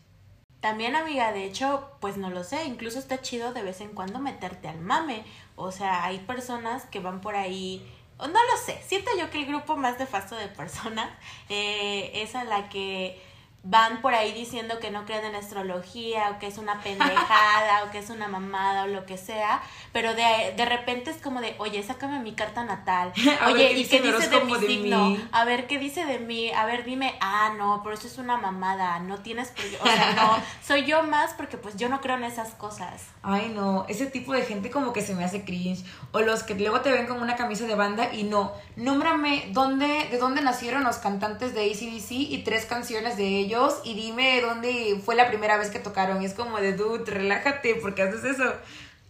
También, 0.61 0.95
amiga, 0.95 1.31
de 1.31 1.45
hecho, 1.45 1.89
pues 1.99 2.17
no 2.17 2.29
lo 2.29 2.43
sé, 2.43 2.65
incluso 2.65 2.99
está 2.99 3.19
chido 3.19 3.51
de 3.51 3.63
vez 3.63 3.81
en 3.81 3.89
cuando 3.89 4.19
meterte 4.19 4.67
al 4.67 4.79
mame. 4.79 5.25
O 5.55 5.71
sea, 5.71 6.03
hay 6.05 6.19
personas 6.19 6.85
que 6.85 6.99
van 6.99 7.19
por 7.19 7.35
ahí, 7.35 7.83
no 8.27 8.39
lo 8.43 8.57
sé, 8.63 8.81
siento 8.87 9.11
yo 9.17 9.29
que 9.29 9.39
el 9.39 9.45
grupo 9.45 9.75
más 9.75 9.97
nefasto 9.99 10.35
de 10.35 10.47
personas 10.47 11.09
eh, 11.49 12.11
es 12.15 12.35
a 12.35 12.43
la 12.43 12.69
que 12.69 13.21
van 13.63 14.01
por 14.01 14.15
ahí 14.15 14.31
diciendo 14.31 14.79
que 14.79 14.89
no 14.89 15.05
creen 15.05 15.23
en 15.25 15.35
astrología 15.35 16.31
o 16.31 16.39
que 16.39 16.47
es 16.47 16.57
una 16.57 16.81
pendejada 16.81 17.83
o 17.83 17.91
que 17.91 17.99
es 17.99 18.09
una 18.09 18.27
mamada 18.27 18.85
o 18.85 18.87
lo 18.87 19.05
que 19.05 19.19
sea, 19.19 19.61
pero 19.93 20.15
de, 20.15 20.53
de 20.57 20.65
repente 20.65 21.11
es 21.11 21.17
como 21.17 21.41
de, 21.41 21.53
oye, 21.59 21.83
sácame 21.83 22.19
mi 22.19 22.33
carta 22.33 22.63
natal, 22.63 23.13
oye, 23.47 23.73
¿y 23.73 23.85
qué 23.85 24.01
dice 24.01 24.29
de 24.29 24.41
mi 24.45 24.55
signo? 24.55 25.15
A 25.31 25.45
ver, 25.45 25.67
¿qué 25.67 25.77
dice 25.77 26.05
de 26.05 26.17
mí? 26.17 26.49
A 26.51 26.65
ver, 26.65 26.85
dime, 26.85 27.13
ah, 27.21 27.53
no, 27.55 27.81
pero 27.83 27.95
eso 27.95 28.07
es 28.07 28.17
una 28.17 28.37
mamada, 28.37 28.97
no 28.99 29.19
tienes, 29.19 29.53
o 29.79 29.85
sea, 29.85 30.13
no, 30.15 30.37
soy 30.65 30.85
yo 30.85 31.03
más 31.03 31.35
porque 31.35 31.57
pues 31.57 31.77
yo 31.77 31.87
no 31.87 32.01
creo 32.01 32.17
en 32.17 32.23
esas 32.23 32.55
cosas. 32.55 33.09
Ay, 33.21 33.51
no, 33.53 33.85
ese 33.87 34.07
tipo 34.07 34.33
de 34.33 34.41
gente 34.41 34.71
como 34.71 34.91
que 34.91 35.01
se 35.01 35.13
me 35.13 35.23
hace 35.23 35.45
cringe, 35.45 35.85
o 36.13 36.21
los 36.21 36.41
que 36.41 36.55
luego 36.55 36.81
te 36.81 36.91
ven 36.91 37.05
con 37.05 37.21
una 37.21 37.35
camisa 37.35 37.67
de 37.67 37.75
banda 37.75 38.11
y 38.11 38.23
no, 38.23 38.53
nómbrame 38.75 39.49
dónde, 39.51 40.07
de 40.09 40.17
dónde 40.17 40.41
nacieron 40.41 40.83
los 40.83 40.97
cantantes 40.97 41.53
de 41.53 41.69
ACDC 41.69 42.11
y 42.11 42.41
tres 42.43 42.65
canciones 42.65 43.17
de 43.17 43.27
ellos 43.27 43.50
y 43.83 43.93
dime 43.93 44.41
dónde 44.41 45.01
fue 45.03 45.15
la 45.15 45.27
primera 45.27 45.57
vez 45.57 45.69
que 45.69 45.79
tocaron. 45.79 46.21
Y 46.21 46.25
es 46.25 46.33
como 46.33 46.57
de, 46.57 46.73
dude, 46.73 47.09
relájate, 47.11 47.75
porque 47.75 48.03
haces 48.03 48.23
eso? 48.23 48.53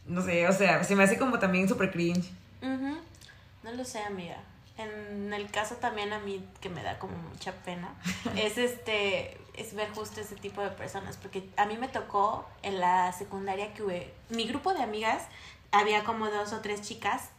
No 0.06 0.22
sé, 0.24 0.48
o 0.48 0.54
sea, 0.54 0.84
se 0.84 0.96
me 0.96 1.04
hace 1.04 1.18
como 1.18 1.40
también 1.40 1.68
súper 1.68 1.92
cringe. 1.92 2.30
No 2.62 3.72
lo 3.74 3.86
sé, 3.86 4.00
amiga. 4.00 4.38
En 4.78 5.32
el 5.34 5.50
caso 5.52 5.76
también 5.76 6.12
a 6.14 6.20
mí 6.20 6.44
que 6.60 6.70
me 6.70 6.82
da 6.82 6.98
como 6.98 7.16
mucha 7.18 7.52
pena 7.52 7.94
es 8.36 8.58
este 8.58 9.38
es 9.54 9.76
ver 9.76 9.90
justo 9.92 10.22
ese 10.22 10.36
tipo 10.36 10.62
de 10.62 10.70
personas 10.70 11.18
porque 11.18 11.44
a 11.58 11.66
mí 11.66 11.78
me 11.78 11.88
tocó 11.90 12.48
en 12.64 12.80
la 12.80 13.12
secundaria 13.12 13.74
que 13.74 13.84
hubo 13.84 13.92
mi 14.30 14.48
grupo 14.48 14.74
de 14.74 14.82
amigas 14.82 15.24
había 15.72 16.04
como 16.04 16.30
dos 16.30 16.54
o 16.54 16.62
tres 16.62 16.82
chicas 16.82 17.30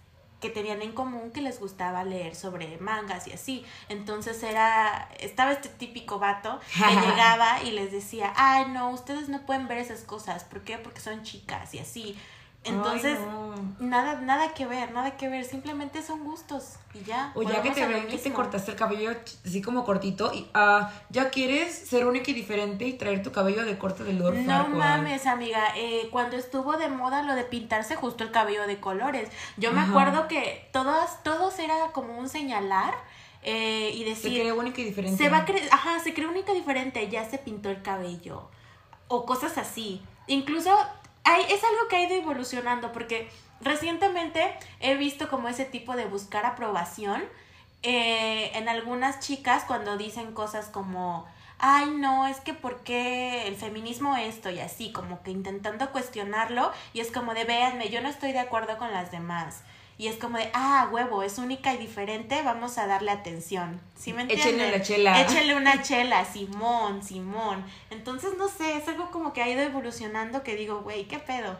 que 0.43 0.51
tenían 0.51 0.83
en 0.83 0.93
común 0.93 1.31
que 1.31 1.41
les 1.41 1.59
gustaba 1.61 2.05
leer 2.05 2.35
sobre 2.35 2.77
mangas 2.79 3.29
y 3.29 3.33
así. 3.33 3.65
Entonces 3.89 4.43
era, 4.43 5.09
estaba 5.21 5.53
este 5.53 5.71
típico 5.71 6.19
vato 6.19 6.61
que 6.75 6.95
llegaba 7.07 7.63
y 7.63 7.71
les 7.71 7.93
decía, 7.93 8.33
ay 8.37 8.67
no, 8.69 8.91
ustedes 8.91 9.31
no 9.31 9.47
pueden 9.47 9.69
ver 9.69 9.79
esas 9.79 10.03
cosas. 10.03 10.45
¿Por 10.45 10.63
qué? 10.63 10.77
Porque 10.77 11.01
son 11.01 11.23
chicas 11.23 11.73
y 11.73 11.79
así. 11.79 12.19
Entonces, 12.64 13.19
nada, 13.81 14.21
nada 14.21 14.54
que 14.54 14.66
ver, 14.66 14.92
nada 14.92 15.16
que 15.16 15.28
ver, 15.28 15.45
simplemente 15.45 16.02
son 16.02 16.25
gustos 16.25 16.76
y 16.95 17.02
ya. 17.02 17.33
O 17.35 17.42
ya 17.42 17.61
que 17.61 17.71
te 17.71 17.87
ven 17.87 18.07
que 18.07 18.19
te 18.19 18.33
cortaste 18.33 18.73
el 18.73 18.76
cabello 18.76 19.11
así 19.45 19.61
como 19.61 19.85
cortito 19.85 20.33
y 20.33 20.47
ah, 20.54 20.92
ya 21.11 21.31
quieres 21.31 21.75
ser 21.75 22.07
única 22.07 22.31
y 22.31 22.35
diferente 22.35 22.85
y 22.85 22.92
traer 22.92 23.23
tu 23.23 23.33
cabello 23.33 23.64
de 23.64 23.76
corte 23.78 24.04
de 24.04 24.12
Lord 24.12 24.37
No 24.38 24.69
mames, 24.69 25.26
amiga, 25.26 25.61
eh, 25.76 26.09
cuando 26.12 26.37
estuvo 26.37 26.76
de 26.76 26.88
moda 26.88 27.23
lo 27.23 27.35
de 27.35 27.45
pintarse 27.45 27.97
justo 27.97 28.23
el 28.23 28.31
cabello 28.31 28.66
de 28.66 28.78
colores, 28.78 29.28
yo 29.57 29.73
me 29.73 29.81
acuerdo 29.81 30.28
que 30.28 30.69
todos, 30.73 31.23
todos 31.23 31.59
era 31.59 31.90
como 31.92 32.19
un 32.19 32.28
señalar. 32.28 32.95
Eh, 33.45 33.90
y 33.92 34.04
decir. 34.04 34.31
Se 34.31 34.38
cree 34.38 34.52
única 34.52 34.81
y 34.81 34.85
diferente. 34.85 35.21
Se 35.21 35.28
va 35.28 35.38
a 35.38 35.47
ajá, 35.73 35.99
se 35.99 36.14
cree 36.14 36.28
única 36.28 36.52
y 36.52 36.54
diferente, 36.54 37.09
ya 37.09 37.28
se 37.28 37.38
pintó 37.38 37.71
el 37.71 37.83
cabello. 37.83 38.49
O 39.09 39.26
cosas 39.26 39.59
así. 39.59 40.00
Incluso 40.28 40.71
es 41.25 41.64
algo 41.64 41.88
que 41.88 41.97
ha 41.97 42.02
ido 42.02 42.17
evolucionando 42.17 42.93
porque 42.93 43.29
recientemente 43.61 44.55
he 44.81 44.97
visto 44.97 45.29
como 45.29 45.49
ese 45.49 45.64
tipo 45.64 45.95
de 45.97 46.07
buscar 46.07 46.45
aprobación 46.45 47.23
eh, 47.83 48.50
en 48.55 48.69
algunas 48.69 49.21
chicas 49.21 49.64
cuando 49.64 49.97
dicen 49.97 50.33
cosas 50.33 50.67
como, 50.67 51.26
ay 51.59 51.91
no, 51.91 52.26
es 52.26 52.41
que 52.41 52.55
por 52.55 52.83
qué 52.83 53.47
el 53.47 53.57
feminismo 53.57 54.17
esto 54.17 54.50
y 54.50 54.61
así, 54.61 54.93
como 54.93 55.23
que 55.23 55.31
intentando 55.31 55.91
cuestionarlo 55.91 56.73
y 56.93 57.00
es 57.00 57.11
como 57.11 57.35
de, 57.35 57.45
véanme, 57.45 57.88
yo 57.88 58.00
no 58.00 58.09
estoy 58.09 58.33
de 58.33 58.41
acuerdo 58.41 58.79
con 58.79 58.93
las 58.93 59.11
demás. 59.11 59.62
Y 59.99 60.09
es 60.09 60.17
como 60.17 60.39
de, 60.39 60.51
ah, 60.55 60.89
huevo, 60.91 61.23
es 61.23 61.39
única 61.39 61.75
y 61.75 61.79
diferente, 61.79 62.43
vamos 62.43 62.79
a 62.79 62.87
darle 62.87 63.11
atención. 63.11 63.81
¿Sí 63.97 64.13
me 64.13 64.23
entiendes? 64.23 64.47
Échenle 64.47 64.69
una 64.69 64.83
chela. 64.83 65.21
Échenle 65.23 65.55
una 65.55 65.83
chela, 65.83 66.25
Simón, 66.25 67.03
Simón. 67.03 67.65
Entonces, 67.91 68.33
no 68.39 68.49
sé, 68.49 68.77
es 68.77 68.89
algo 68.89 69.11
como 69.11 69.33
que 69.33 69.43
ha 69.43 69.49
ido 69.49 69.61
evolucionando 69.61 70.43
que 70.43 70.57
digo, 70.57 70.81
güey, 70.81 71.07
¿qué 71.07 71.19
pedo? 71.19 71.57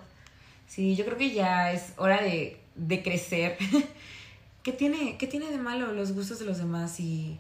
Sí, 0.67 0.97
yo 0.97 1.05
creo 1.05 1.19
que 1.19 1.33
ya 1.33 1.73
es 1.73 1.93
hora 1.99 2.23
de, 2.23 2.61
de 2.75 3.03
crecer. 3.03 3.59
¿Qué 4.63 4.73
tiene, 4.73 5.19
¿Qué 5.19 5.27
tiene 5.27 5.51
de 5.51 5.59
malo 5.59 5.93
los 5.93 6.13
gustos 6.13 6.39
de 6.39 6.45
los 6.45 6.59
demás? 6.59 7.01
Y 7.01 7.39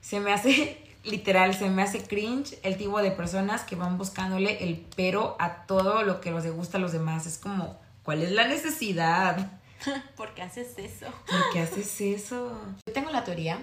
se 0.00 0.20
me 0.20 0.32
hace, 0.32 0.78
literal, 1.04 1.54
se 1.54 1.68
me 1.68 1.82
hace 1.82 2.02
cringe 2.02 2.58
el 2.62 2.76
tipo 2.76 3.02
de 3.02 3.10
personas 3.10 3.64
que 3.64 3.76
van 3.76 3.98
buscándole 3.98 4.64
el 4.64 4.84
pero 4.96 5.36
a 5.38 5.66
todo 5.66 6.02
lo 6.02 6.20
que 6.20 6.30
les 6.30 6.50
gusta 6.52 6.78
a 6.78 6.80
los 6.80 6.92
demás. 6.92 7.26
Es 7.26 7.38
como, 7.38 7.78
¿cuál 8.02 8.22
es 8.22 8.30
la 8.32 8.46
necesidad? 8.46 9.50
¿Por 10.16 10.34
qué 10.34 10.42
haces 10.42 10.78
eso? 10.78 11.06
¿Por 11.26 11.52
qué 11.52 11.60
haces 11.60 12.00
eso? 12.00 12.58
Yo 12.86 12.92
tengo 12.92 13.10
la 13.10 13.24
teoría 13.24 13.58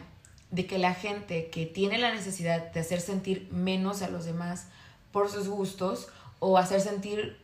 de 0.49 0.67
que 0.67 0.77
la 0.77 0.93
gente 0.93 1.49
que 1.49 1.65
tiene 1.65 1.97
la 1.97 2.13
necesidad 2.13 2.71
de 2.71 2.79
hacer 2.79 3.01
sentir 3.01 3.47
menos 3.51 4.01
a 4.01 4.09
los 4.09 4.25
demás 4.25 4.67
por 5.11 5.29
sus 5.29 5.47
gustos 5.47 6.09
o 6.39 6.57
hacer 6.57 6.81
sentir 6.81 7.37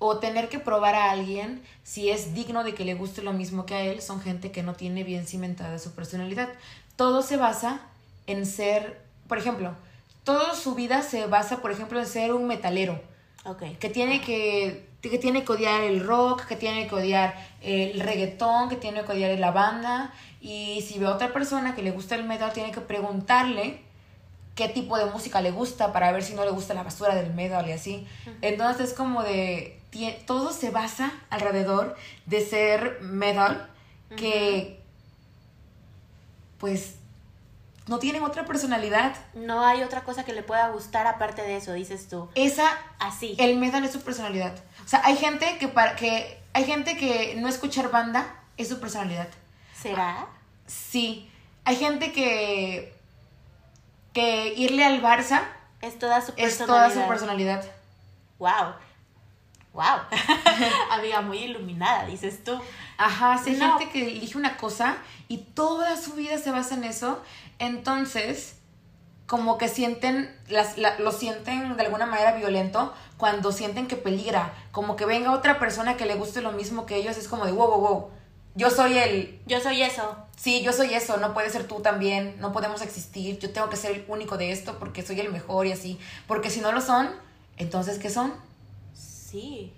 o 0.00 0.18
tener 0.18 0.48
que 0.48 0.58
probar 0.58 0.94
a 0.94 1.10
alguien 1.10 1.62
si 1.82 2.10
es 2.10 2.34
digno 2.34 2.64
de 2.64 2.74
que 2.74 2.84
le 2.84 2.94
guste 2.94 3.22
lo 3.22 3.32
mismo 3.32 3.66
que 3.66 3.74
a 3.74 3.82
él, 3.82 4.00
son 4.00 4.20
gente 4.20 4.52
que 4.52 4.62
no 4.62 4.74
tiene 4.74 5.02
bien 5.04 5.26
cimentada 5.26 5.78
su 5.78 5.92
personalidad. 5.92 6.48
Todo 6.96 7.22
se 7.22 7.36
basa 7.36 7.80
en 8.26 8.46
ser, 8.46 9.00
por 9.26 9.38
ejemplo, 9.38 9.74
toda 10.24 10.54
su 10.54 10.74
vida 10.74 11.02
se 11.02 11.26
basa, 11.26 11.60
por 11.60 11.72
ejemplo, 11.72 11.98
en 11.98 12.06
ser 12.06 12.32
un 12.32 12.46
metalero. 12.46 13.00
Okay. 13.44 13.74
Que 13.76 13.88
tiene 13.88 14.20
que 14.20 14.87
que 15.02 15.18
tiene 15.18 15.44
que 15.44 15.52
odiar 15.52 15.82
el 15.82 16.04
rock, 16.04 16.46
que 16.46 16.56
tiene 16.56 16.88
que 16.88 16.94
odiar 16.94 17.34
el 17.60 18.00
reggaetón, 18.00 18.68
que 18.68 18.76
tiene 18.76 19.04
que 19.04 19.12
odiar 19.12 19.38
la 19.38 19.50
banda. 19.50 20.12
Y 20.40 20.84
si 20.86 20.98
ve 20.98 21.06
a 21.06 21.12
otra 21.12 21.32
persona 21.32 21.74
que 21.74 21.82
le 21.82 21.90
gusta 21.90 22.14
el 22.14 22.24
metal, 22.24 22.52
tiene 22.52 22.72
que 22.72 22.80
preguntarle 22.80 23.82
qué 24.54 24.68
tipo 24.68 24.98
de 24.98 25.06
música 25.06 25.40
le 25.40 25.52
gusta 25.52 25.92
para 25.92 26.10
ver 26.10 26.24
si 26.24 26.34
no 26.34 26.44
le 26.44 26.50
gusta 26.50 26.74
la 26.74 26.82
basura 26.82 27.14
del 27.14 27.32
metal 27.32 27.68
y 27.68 27.72
así. 27.72 28.08
Entonces 28.42 28.90
es 28.90 28.94
como 28.94 29.22
de, 29.22 29.80
todo 30.26 30.52
se 30.52 30.70
basa 30.70 31.12
alrededor 31.30 31.96
de 32.26 32.40
ser 32.40 32.98
metal, 33.00 33.70
que 34.16 34.80
pues 36.58 36.96
no 37.88 37.98
tienen 37.98 38.22
otra 38.22 38.44
personalidad. 38.44 39.14
No 39.34 39.64
hay 39.64 39.82
otra 39.82 40.02
cosa 40.02 40.24
que 40.24 40.32
le 40.32 40.42
pueda 40.42 40.68
gustar 40.68 41.06
aparte 41.06 41.42
de 41.42 41.56
eso, 41.56 41.72
dices 41.72 42.08
tú. 42.08 42.28
Esa, 42.34 42.68
así. 42.98 43.34
El 43.38 43.58
metal 43.58 43.84
es 43.84 43.92
su 43.92 44.02
personalidad. 44.02 44.54
O 44.84 44.88
sea, 44.88 45.00
hay 45.04 45.16
gente 45.16 45.58
que 45.58 45.68
para 45.68 45.96
que 45.96 46.40
hay 46.52 46.64
gente 46.64 46.96
que 46.96 47.36
no 47.36 47.48
escuchar 47.48 47.90
banda 47.90 48.26
es 48.56 48.68
su 48.68 48.80
personalidad. 48.80 49.28
¿Será? 49.74 50.26
Sí. 50.66 51.30
Hay 51.64 51.76
gente 51.76 52.12
que 52.12 52.94
que 54.12 54.54
irle 54.56 54.84
al 54.84 55.02
Barça 55.02 55.42
es 55.80 55.98
toda 55.98 56.20
su 56.20 56.34
personalidad. 56.34 56.50
Es 56.50 56.66
toda 56.66 56.90
su 56.90 57.08
personalidad. 57.08 57.64
Wow. 58.38 58.74
Wow. 59.72 60.00
Amiga 60.90 61.20
muy 61.20 61.38
iluminada, 61.38 62.06
dices 62.06 62.42
tú. 62.42 62.58
Ajá, 62.96 63.38
sí, 63.38 63.50
hay 63.50 63.56
gente 63.60 63.90
que 63.90 64.08
elige 64.08 64.36
una 64.36 64.56
cosa 64.56 64.96
y 65.28 65.38
toda 65.38 65.96
su 65.96 66.14
vida 66.14 66.38
se 66.38 66.50
basa 66.50 66.74
en 66.74 66.84
eso. 66.84 67.22
Entonces, 67.58 68.56
como 69.26 69.58
que 69.58 69.68
sienten, 69.68 70.34
las, 70.48 70.76
lo 70.98 71.12
sienten 71.12 71.76
de 71.76 71.84
alguna 71.84 72.06
manera 72.06 72.34
violento 72.34 72.94
cuando 73.16 73.52
sienten 73.52 73.86
que 73.86 73.96
peligra, 73.96 74.54
como 74.72 74.96
que 74.96 75.04
venga 75.04 75.32
otra 75.32 75.58
persona 75.58 75.96
que 75.96 76.06
le 76.06 76.14
guste 76.14 76.40
lo 76.40 76.52
mismo 76.52 76.86
que 76.86 76.96
ellos, 76.96 77.16
es 77.16 77.28
como 77.28 77.44
de 77.44 77.52
wow, 77.52 77.68
wow, 77.68 77.80
wow, 77.80 78.10
yo 78.54 78.70
soy 78.70 78.98
el... 78.98 79.40
Yo 79.46 79.60
soy 79.60 79.82
eso. 79.82 80.16
Sí, 80.36 80.62
yo 80.62 80.72
soy 80.72 80.94
eso, 80.94 81.16
no 81.16 81.34
puede 81.34 81.50
ser 81.50 81.66
tú 81.66 81.80
también, 81.80 82.36
no 82.40 82.52
podemos 82.52 82.80
existir, 82.82 83.38
yo 83.38 83.50
tengo 83.50 83.68
que 83.68 83.76
ser 83.76 83.92
el 83.92 84.04
único 84.08 84.36
de 84.36 84.52
esto 84.52 84.78
porque 84.78 85.02
soy 85.02 85.20
el 85.20 85.32
mejor 85.32 85.66
y 85.66 85.72
así, 85.72 85.98
porque 86.26 86.48
si 86.48 86.60
no 86.60 86.70
lo 86.70 86.80
son, 86.80 87.10
entonces 87.56 87.98
¿qué 87.98 88.08
son? 88.08 88.32
Sí, 88.94 89.72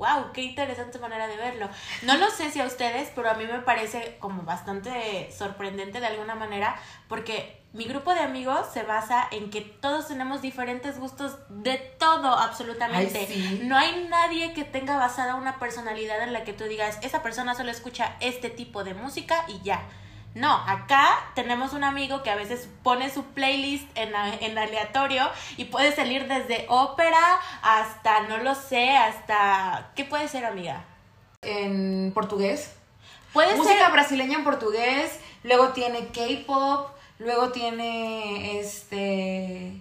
wow, 0.00 0.32
qué 0.32 0.42
interesante 0.42 0.98
manera 0.98 1.28
de 1.28 1.36
verlo. 1.36 1.68
No 2.02 2.16
lo 2.16 2.30
sé 2.30 2.50
si 2.50 2.58
a 2.58 2.64
ustedes, 2.64 3.12
pero 3.14 3.30
a 3.30 3.34
mí 3.34 3.44
me 3.44 3.58
parece 3.58 4.16
como 4.18 4.42
bastante 4.42 5.30
sorprendente 5.30 6.00
de 6.00 6.06
alguna 6.06 6.34
manera, 6.34 6.74
porque 7.06 7.62
mi 7.74 7.84
grupo 7.84 8.14
de 8.14 8.20
amigos 8.20 8.66
se 8.72 8.82
basa 8.82 9.28
en 9.30 9.50
que 9.50 9.60
todos 9.60 10.08
tenemos 10.08 10.40
diferentes 10.40 10.98
gustos 10.98 11.36
de 11.50 11.76
todo, 11.98 12.38
absolutamente. 12.38 13.60
No 13.62 13.76
hay 13.76 14.08
nadie 14.08 14.54
que 14.54 14.64
tenga 14.64 14.96
basada 14.96 15.34
una 15.34 15.58
personalidad 15.58 16.22
en 16.22 16.32
la 16.32 16.44
que 16.44 16.54
tú 16.54 16.64
digas, 16.64 16.98
esa 17.02 17.22
persona 17.22 17.54
solo 17.54 17.70
escucha 17.70 18.16
este 18.20 18.48
tipo 18.48 18.82
de 18.84 18.94
música 18.94 19.44
y 19.48 19.60
ya. 19.62 19.86
No, 20.34 20.54
acá 20.54 21.18
tenemos 21.34 21.72
un 21.72 21.82
amigo 21.82 22.22
que 22.22 22.30
a 22.30 22.36
veces 22.36 22.68
pone 22.82 23.10
su 23.10 23.24
playlist 23.24 23.86
en, 23.96 24.14
en, 24.14 24.56
aleatorio 24.56 25.28
y 25.56 25.64
puede 25.64 25.94
salir 25.94 26.28
desde 26.28 26.66
ópera 26.68 27.40
hasta, 27.62 28.20
no 28.22 28.38
lo 28.38 28.54
sé, 28.54 28.96
hasta... 28.96 29.90
¿Qué 29.96 30.04
puede 30.04 30.28
ser, 30.28 30.44
amiga? 30.44 30.84
En 31.42 32.12
portugués. 32.14 32.76
Puede 33.32 33.56
Música 33.56 33.88
brasileña 33.88 34.38
en 34.38 34.44
portugués, 34.44 35.18
luego 35.42 35.70
tiene 35.70 36.08
K-pop, 36.08 36.90
luego 37.18 37.50
tiene 37.50 38.60
este... 38.60 39.80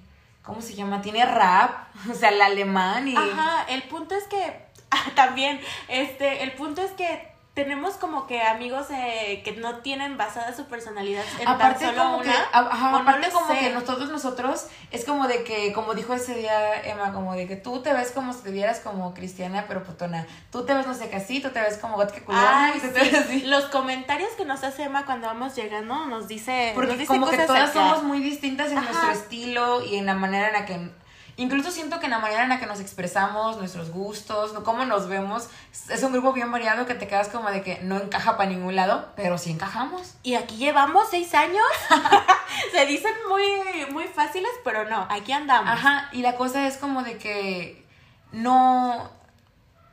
¿cómo 0.49 0.63
se 0.63 0.73
llama? 0.73 1.03
Tiene 1.03 1.25
rap, 1.25 1.89
o 2.11 2.15
sea, 2.15 2.29
el 2.29 2.41
alemán 2.41 3.07
y... 3.07 3.15
Ajá, 3.15 3.65
el 3.69 3.83
punto 3.83 4.15
es 4.15 4.23
que, 4.23 4.65
también, 5.15 5.61
este, 5.87 6.41
el 6.41 6.53
punto 6.53 6.81
es 6.81 6.91
que 6.93 7.29
tenemos 7.53 7.95
como 7.95 8.27
que 8.27 8.41
amigos 8.41 8.87
eh, 8.91 9.41
que 9.43 9.53
no 9.53 9.79
tienen 9.79 10.17
basada 10.17 10.55
su 10.55 10.65
personalidad 10.65 11.23
en 11.39 11.47
aparte 11.47 11.85
tan 11.85 11.95
solo 11.95 12.17
una, 12.17 12.33
aparte 12.53 13.29
como 13.31 13.47
que 13.47 13.69
nosotros 13.71 14.09
nosotros 14.09 14.67
es 14.91 15.03
como 15.03 15.27
de 15.27 15.43
que 15.43 15.73
como 15.73 15.93
dijo 15.93 16.13
ese 16.13 16.35
día 16.35 16.81
Emma 16.83 17.11
como 17.11 17.33
de 17.33 17.47
que 17.47 17.55
tú 17.55 17.81
te 17.81 17.91
ves 17.91 18.11
como 18.11 18.33
si 18.33 18.43
te 18.43 18.51
vieras 18.51 18.79
como 18.79 19.13
cristiana 19.13 19.65
pero 19.67 19.83
putona. 19.83 20.25
Tú 20.51 20.65
te 20.65 20.73
ves 20.73 20.87
no 20.87 20.93
sé 20.93 21.09
qué 21.09 21.17
así 21.17 21.41
tú 21.41 21.49
te 21.49 21.59
ves 21.59 21.77
como 21.77 21.97
gótica 21.97 22.23
culona 22.25 22.73
y 22.75 22.79
te 22.79 23.17
así. 23.17 23.41
los 23.41 23.65
comentarios 23.65 24.29
que 24.31 24.45
nos 24.45 24.63
hace 24.63 24.83
Emma 24.83 25.05
cuando 25.05 25.27
vamos 25.27 25.55
llegando 25.55 26.05
nos 26.05 26.27
dice 26.27 26.71
porque 26.75 27.05
como 27.05 27.29
que 27.29 27.37
todas 27.39 27.73
somos 27.73 28.03
muy 28.03 28.19
distintas 28.19 28.69
en 28.69 28.75
nuestro 28.75 29.11
estilo 29.11 29.83
y 29.83 29.97
en 29.97 30.05
la 30.05 30.13
manera 30.13 30.47
en 30.47 30.53
la 30.53 30.65
que 30.65 30.91
Incluso 31.39 31.71
siento 31.71 32.01
que 32.01 32.07
en 32.07 32.11
la 32.11 32.19
manera 32.19 32.43
en 32.43 32.49
la 32.49 32.59
que 32.59 32.65
nos 32.65 32.81
expresamos, 32.81 33.55
nuestros 33.55 33.91
gustos, 33.91 34.51
cómo 34.65 34.83
nos 34.83 35.07
vemos, 35.07 35.47
es 35.87 36.03
un 36.03 36.11
grupo 36.11 36.33
bien 36.33 36.51
variado 36.51 36.85
que 36.85 36.95
te 36.95 37.07
quedas 37.07 37.29
como 37.29 37.49
de 37.49 37.61
que 37.61 37.79
no 37.81 37.95
encaja 37.95 38.35
para 38.35 38.49
ningún 38.49 38.75
lado, 38.75 39.07
pero 39.15 39.37
sí 39.37 39.51
encajamos. 39.51 40.15
Y 40.21 40.35
aquí 40.35 40.57
llevamos 40.57 41.07
seis 41.09 41.33
años. 41.33 41.63
Se 42.73 42.85
dicen 42.85 43.13
muy, 43.29 43.45
muy 43.89 44.03
fáciles, 44.09 44.51
pero 44.65 44.89
no, 44.89 45.07
aquí 45.09 45.31
andamos. 45.31 45.71
Ajá, 45.71 46.09
y 46.11 46.23
la 46.23 46.35
cosa 46.35 46.67
es 46.67 46.75
como 46.75 47.03
de 47.03 47.17
que 47.17 47.85
no, 48.33 49.09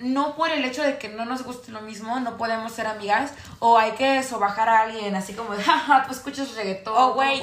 no 0.00 0.35
por 0.35 0.50
el 0.50 0.65
hecho 0.65 0.83
de 0.83 0.99
que 0.99 1.11
no 1.11 1.26
nos 1.26 1.45
guste 1.45 1.71
lo 1.71 1.81
mismo, 1.81 2.19
no 2.19 2.37
podemos 2.38 2.73
ser 2.73 2.88
amigas, 2.88 3.33
o 3.61 3.79
hay 3.79 3.93
que 3.93 4.21
sobajar 4.25 4.69
a 4.69 4.81
alguien 4.81 5.15
así 5.15 5.33
como 5.33 5.55
de, 5.55 5.62
jaja, 5.62 6.07
tú 6.09 6.12
escuchas 6.12 6.57
reggaetón. 6.57 6.95
O, 6.97 7.15
güey, 7.15 7.41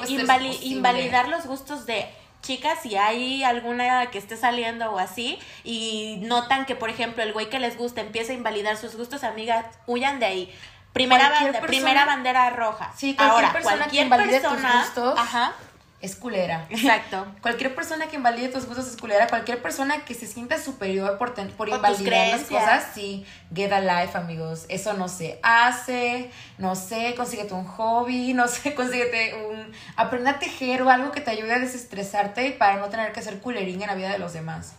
invalidar 0.61 1.29
los 1.29 1.45
gustos 1.45 1.85
de 1.85 2.21
chicas, 2.43 2.77
si 2.83 2.95
hay 2.95 3.43
alguna 3.43 4.11
que 4.11 4.19
esté 4.19 4.37
saliendo 4.37 4.91
o 4.91 4.99
así, 4.99 5.39
y 5.63 6.17
notan 6.21 6.65
que, 6.65 6.75
por 6.75 6.91
ejemplo, 6.91 7.23
el 7.23 7.33
güey 7.33 7.49
que 7.49 7.57
les 7.59 7.75
gusta 7.75 8.01
empieza 8.01 8.33
a 8.33 8.35
invalidar 8.35 8.77
sus 8.77 8.95
gustos, 8.95 9.23
amigas, 9.23 9.65
huyan 9.87 10.19
de 10.19 10.27
ahí. 10.27 10.55
Primera, 10.91 11.29
bandera, 11.29 11.61
primera 11.61 12.05
bandera 12.05 12.49
roja. 12.51 12.91
Sí, 12.95 13.15
cualquier 13.15 13.45
Ahora, 13.45 13.53
persona 13.53 13.87
que 13.87 14.01
invalide 14.01 14.39
tus 14.41 14.61
gustos 14.61 15.17
ajá, 15.17 15.53
es 16.03 16.17
culera. 16.17 16.67
Exacto. 16.69 17.25
cualquier 17.41 17.73
persona 17.73 18.07
que 18.07 18.17
invalide 18.17 18.49
tus 18.49 18.65
gustos 18.65 18.87
es 18.87 18.97
culera. 18.97 19.27
Cualquier 19.27 19.61
persona 19.61 20.03
que 20.03 20.13
se 20.13 20.27
sienta 20.27 20.61
superior 20.61 21.17
por, 21.17 21.33
por 21.53 21.69
invalidar 21.69 22.27
las 22.27 22.41
cosas, 22.41 22.87
sí, 22.93 23.25
get 23.55 23.71
a 23.71 23.79
life, 23.79 24.17
amigos. 24.17 24.65
Eso 24.67 24.93
no 24.93 25.07
se 25.07 25.39
hace. 25.41 26.29
No 26.57 26.75
sé, 26.75 27.15
consíguete 27.15 27.53
un 27.53 27.65
hobby, 27.65 28.33
no 28.35 28.49
sé, 28.49 28.75
consíguete 28.75 29.33
un. 29.49 29.71
Aprende 29.95 30.29
a 30.29 30.39
tejer 30.39 30.81
o 30.81 30.89
algo 30.89 31.11
que 31.13 31.21
te 31.21 31.31
ayude 31.31 31.53
a 31.53 31.59
desestresarte 31.59 32.51
para 32.51 32.75
no 32.75 32.89
tener 32.89 33.13
que 33.13 33.21
ser 33.21 33.39
culerín 33.39 33.81
en 33.81 33.87
la 33.87 33.95
vida 33.95 34.11
de 34.11 34.19
los 34.19 34.33
demás. 34.33 34.75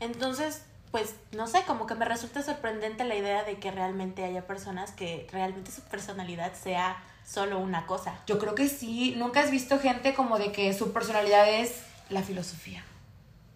Entonces, 0.00 0.62
pues 0.90 1.14
no 1.32 1.46
sé, 1.46 1.62
como 1.66 1.86
que 1.86 1.94
me 1.94 2.04
resulta 2.04 2.42
sorprendente 2.42 3.04
la 3.04 3.14
idea 3.14 3.42
de 3.44 3.56
que 3.56 3.70
realmente 3.70 4.22
haya 4.22 4.46
personas 4.46 4.90
que 4.90 5.26
realmente 5.32 5.72
su 5.72 5.80
personalidad 5.80 6.52
sea 6.52 7.02
solo 7.24 7.58
una 7.58 7.86
cosa. 7.86 8.14
Yo 8.26 8.38
creo 8.38 8.54
que 8.54 8.68
sí. 8.68 9.14
Nunca 9.16 9.40
has 9.40 9.50
visto 9.50 9.78
gente 9.78 10.14
como 10.14 10.38
de 10.38 10.52
que 10.52 10.72
su 10.74 10.92
personalidad 10.92 11.48
es 11.48 11.82
la 12.10 12.22
filosofía. 12.22 12.84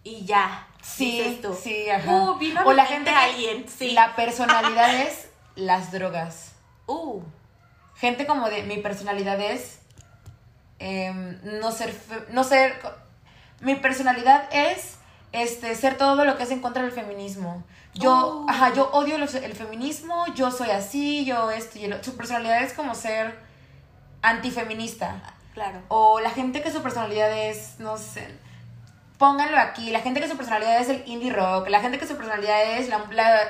Y 0.03 0.25
ya. 0.25 0.67
Sí, 0.81 1.41
sí, 1.61 1.89
ajá. 1.89 2.11
Uh, 2.11 2.39
o 2.65 2.73
la 2.73 2.85
gente 2.85 3.09
alguien, 3.09 3.65
sí. 3.67 3.91
La 3.91 4.15
personalidad 4.15 5.01
es 5.01 5.29
las 5.55 5.91
drogas. 5.91 6.51
Uh. 6.89 7.21
Gente 7.97 8.25
como 8.25 8.49
de 8.49 8.63
mi 8.63 8.77
personalidad 8.77 9.41
es 9.41 9.79
em, 10.79 11.37
no 11.59 11.69
ser 11.73 11.93
no 12.29 12.45
ser 12.45 12.79
mi 13.59 13.75
personalidad 13.75 14.47
es 14.53 14.95
este 15.33 15.75
ser 15.75 15.97
todo 15.97 16.23
lo 16.23 16.37
que 16.37 16.43
es 16.43 16.51
en 16.51 16.61
contra 16.61 16.83
del 16.83 16.93
feminismo. 16.93 17.65
Yo, 17.93 18.45
uh. 18.45 18.49
ajá, 18.49 18.73
yo 18.73 18.89
odio 18.91 19.17
el 19.17 19.53
feminismo, 19.53 20.25
yo 20.33 20.49
soy 20.49 20.69
así, 20.69 21.25
yo 21.25 21.51
esto 21.51 21.77
y 21.77 21.91
Su 22.01 22.15
personalidad 22.15 22.63
es 22.63 22.71
como 22.71 22.95
ser 22.95 23.37
antifeminista. 24.29 25.21
Claro. 25.53 25.81
O 25.87 26.19
la 26.19 26.29
gente 26.29 26.61
que 26.61 26.71
su 26.71 26.81
personalidad 26.83 27.31
es, 27.31 27.79
no 27.79 27.97
sé, 27.97 28.27
pónganlo 29.17 29.57
aquí, 29.57 29.89
la 29.89 30.01
gente 30.01 30.21
que 30.21 30.27
su 30.27 30.37
personalidad 30.37 30.79
es 30.79 30.89
el 30.89 31.03
indie 31.07 31.33
rock, 31.33 31.67
la 31.69 31.79
gente 31.79 31.97
que 31.97 32.05
su 32.05 32.15
personalidad 32.15 32.77
es 32.77 32.89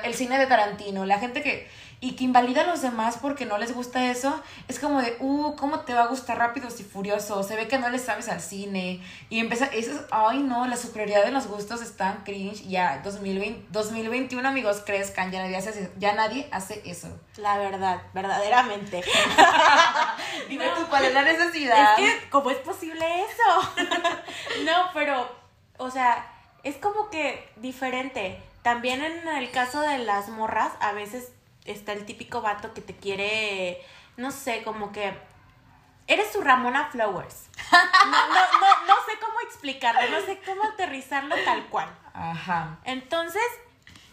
el 0.04 0.14
cine 0.14 0.38
de 0.38 0.46
Tarantino, 0.46 1.04
la 1.04 1.18
gente 1.18 1.42
que 1.42 1.68
y 2.00 2.12
que 2.12 2.24
invalida 2.24 2.62
a 2.62 2.66
los 2.66 2.80
demás 2.80 3.18
porque 3.20 3.44
no 3.44 3.58
les 3.58 3.74
gusta 3.74 4.10
eso, 4.10 4.40
es 4.68 4.78
como 4.78 5.00
de, 5.00 5.16
uh, 5.18 5.56
¿cómo 5.56 5.80
te 5.80 5.94
va 5.94 6.02
a 6.02 6.06
gustar 6.06 6.38
Rápidos 6.38 6.78
y 6.78 6.84
Furioso? 6.84 7.42
Se 7.42 7.56
ve 7.56 7.66
que 7.66 7.78
no 7.78 7.88
le 7.88 7.98
sabes 7.98 8.28
al 8.28 8.40
cine. 8.40 9.02
Y 9.30 9.40
empieza, 9.40 9.66
eso 9.66 9.92
es, 9.92 10.00
ay 10.12 10.38
no, 10.38 10.66
la 10.66 10.76
superioridad 10.76 11.24
de 11.24 11.32
los 11.32 11.48
gustos 11.48 11.82
está 11.82 12.18
cringe. 12.24 12.68
Ya, 12.68 13.00
2020, 13.02 13.66
2021, 13.70 14.48
amigos, 14.48 14.82
crezcan, 14.86 15.32
ya 15.32 15.42
nadie, 15.42 15.56
hace, 15.56 15.90
ya 15.98 16.14
nadie 16.14 16.48
hace 16.52 16.82
eso. 16.84 17.08
La 17.36 17.58
verdad, 17.58 18.00
verdaderamente. 18.14 19.02
Dime 20.48 20.66
tú, 20.76 20.86
¿cuál 20.88 21.04
es 21.04 21.14
la 21.14 21.22
necesidad? 21.22 21.98
Es 21.98 22.20
que, 22.20 22.30
¿cómo 22.30 22.50
es 22.50 22.58
posible 22.58 23.04
eso? 23.22 23.84
no, 24.64 24.90
pero, 24.94 25.28
o 25.78 25.90
sea, 25.90 26.30
es 26.62 26.76
como 26.76 27.10
que 27.10 27.50
diferente. 27.56 28.40
También 28.62 29.02
en 29.02 29.26
el 29.26 29.50
caso 29.50 29.80
de 29.80 29.98
las 29.98 30.28
morras, 30.28 30.72
a 30.80 30.92
veces 30.92 31.32
está 31.68 31.92
el 31.92 32.04
típico 32.04 32.40
vato 32.40 32.74
que 32.74 32.80
te 32.80 32.96
quiere, 32.96 33.80
no 34.16 34.30
sé, 34.30 34.62
como 34.62 34.92
que 34.92 35.12
eres 36.06 36.32
su 36.32 36.40
Ramona 36.40 36.88
Flowers. 36.90 37.48
No, 37.70 38.28
no, 38.28 38.40
no, 38.60 38.86
no 38.86 38.94
sé 39.06 39.18
cómo 39.20 39.40
explicarlo, 39.40 40.00
no 40.10 40.24
sé 40.24 40.40
cómo 40.44 40.64
aterrizarlo 40.64 41.34
tal 41.44 41.66
cual. 41.66 41.88
Ajá. 42.14 42.78
Entonces, 42.84 43.42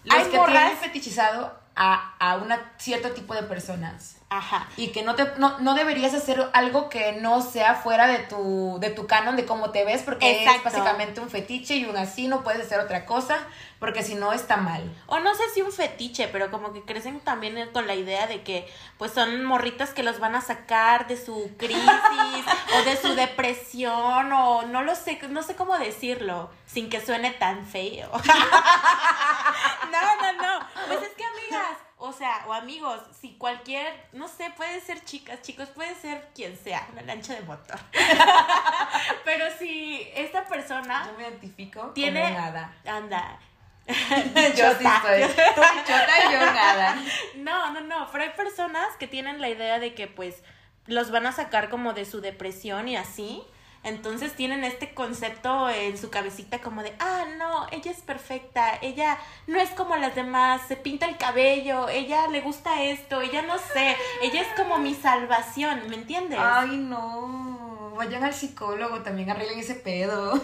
los 0.04 0.18
hay 0.18 0.26
que 0.26 0.38
tienen 0.38 0.78
fetichizado 0.78 1.58
a, 1.76 2.16
a 2.20 2.36
un 2.38 2.54
cierto 2.78 3.12
tipo 3.12 3.34
de 3.34 3.44
personas. 3.44 4.18
Ajá. 4.30 4.68
Y 4.76 4.88
que 4.88 5.04
no, 5.04 5.16
te, 5.16 5.32
no, 5.38 5.60
no 5.60 5.76
deberías 5.76 6.14
hacer 6.14 6.50
algo 6.54 6.90
que 6.90 7.14
no 7.14 7.42
sea 7.42 7.76
fuera 7.76 8.08
de 8.08 8.20
tu, 8.20 8.78
de 8.80 8.90
tu 8.90 9.06
canon 9.06 9.36
de 9.36 9.46
cómo 9.46 9.70
te 9.70 9.86
ves, 9.86 10.02
porque 10.02 10.44
es 10.44 10.64
básicamente 10.64 11.22
un 11.22 11.30
fetiche 11.30 11.76
y 11.76 11.86
un 11.86 11.96
así, 11.96 12.28
no 12.28 12.44
puedes 12.44 12.66
hacer 12.66 12.80
otra 12.80 13.06
cosa, 13.06 13.38
porque 13.80 14.02
si 14.02 14.16
no 14.16 14.34
está 14.34 14.58
mal. 14.58 14.92
O 15.06 15.20
no 15.20 15.36
sé 15.36 15.44
si 15.54 15.62
un 15.62 15.72
fetiche, 15.72 16.28
pero 16.28 16.50
como 16.50 16.74
que 16.74 16.82
crecen 16.82 17.20
también 17.20 17.70
con 17.72 17.86
la 17.86 17.94
idea 17.94 18.26
de 18.26 18.42
que 18.42 18.68
pues 18.98 19.12
son 19.12 19.46
morritas 19.46 19.92
que 19.92 20.02
los 20.02 20.20
van 20.20 20.36
a 20.36 20.42
sacar 20.42 21.08
de 21.08 21.24
su 21.24 21.52
crisis 21.58 22.46
o 22.78 22.84
de 22.84 22.98
su 22.98 23.14
depresión 23.14 24.34
o 24.34 24.64
no 24.64 24.82
lo 24.82 24.96
sé, 24.96 25.20
no 25.30 25.44
sé 25.44 25.56
cómo 25.56 25.78
decirlo 25.78 26.50
sin 26.66 26.90
que 26.90 27.00
suene 27.00 27.32
tan 27.32 27.66
feo. 27.66 28.10
no, 29.92 30.16
no, 30.22 30.34
no. 30.34 30.68
Pues 30.88 31.04
es 31.04 31.16
que 31.16 31.24
amigas, 31.24 31.78
o 32.08 32.14
sea, 32.14 32.46
o 32.48 32.54
amigos, 32.54 33.02
si 33.20 33.34
cualquier, 33.34 33.92
no 34.14 34.28
sé, 34.28 34.52
puede 34.56 34.80
ser 34.80 35.04
chicas, 35.04 35.42
chicos, 35.42 35.70
puede 35.70 35.96
ser 35.96 36.30
quien 36.36 36.58
sea, 36.58 36.88
una 36.92 37.02
lancha 37.02 37.34
de 37.34 37.42
motor. 37.42 37.80
Pero 39.26 39.46
si 39.58 40.08
esta 40.16 40.46
persona. 40.46 41.06
No 41.06 41.18
me 41.18 41.24
identifico 41.24 41.92
tiene, 41.94 42.32
nada. 42.32 42.74
Anda. 42.86 43.40
yo 43.88 44.74
sí 44.74 44.84
soy. 44.84 45.22
Chota 45.22 46.32
yo 46.32 46.40
nada. 46.40 46.96
No, 47.36 47.72
no, 47.72 47.82
no. 47.82 48.10
Pero 48.12 48.24
hay 48.24 48.32
personas 48.32 48.96
que 48.98 49.08
tienen 49.08 49.42
la 49.42 49.50
idea 49.50 49.80
de 49.80 49.94
que, 49.94 50.08
pues, 50.08 50.44
los 50.88 51.12
van 51.12 51.26
a 51.26 51.32
sacar 51.32 51.70
como 51.70 51.94
de 51.94 52.06
su 52.06 52.22
depresión 52.22 52.88
y 52.88 52.98
así. 52.98 53.44
Entonces 53.86 54.36
tienen 54.36 54.64
este 54.64 54.96
concepto 54.96 55.70
en 55.70 55.96
su 55.96 56.10
cabecita 56.10 56.60
como 56.60 56.82
de, 56.82 56.96
ah, 57.00 57.26
no, 57.38 57.68
ella 57.72 57.92
es 57.92 58.02
perfecta, 58.02 58.80
ella 58.82 59.20
no 59.46 59.60
es 59.60 59.70
como 59.70 59.96
las 59.96 60.16
demás, 60.16 60.64
se 60.68 60.76
pinta 60.76 61.06
el 61.06 61.18
cabello, 61.18 61.88
ella 61.90 62.28
le 62.28 62.42
gusta 62.42 62.82
esto, 62.82 63.22
ella 63.22 63.44
no 63.44 63.60
sé, 63.60 63.96
ella 64.24 64.42
es 64.42 64.48
como 64.58 64.80
mi 64.80 64.96
salvación, 64.96 65.88
¿me 65.88 65.98
entiendes? 65.98 66.40
Ay, 66.42 66.78
no, 66.78 67.94
vayan 67.96 68.24
al 68.24 68.34
psicólogo, 68.34 69.04
también 69.04 69.30
arreglen 69.30 69.60
ese 69.60 69.76
pedo. 69.76 70.42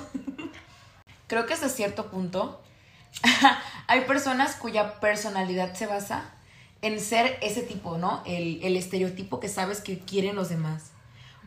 Creo 1.27 1.47
que 1.47 1.56
hasta 1.56 1.69
cierto 1.69 2.12
punto 2.12 2.62
hay 3.88 4.01
personas 4.01 4.56
cuya 4.56 4.99
personalidad 4.99 5.73
se 5.73 5.88
basa 5.88 6.30
en 6.84 6.99
ser 6.99 7.39
ese 7.41 7.63
tipo, 7.63 7.97
¿no? 7.97 8.21
El, 8.27 8.63
el 8.63 8.77
estereotipo 8.77 9.39
que 9.39 9.49
sabes 9.49 9.82
que 9.82 9.97
quieren 9.97 10.36
los 10.36 10.49
demás. 10.49 10.91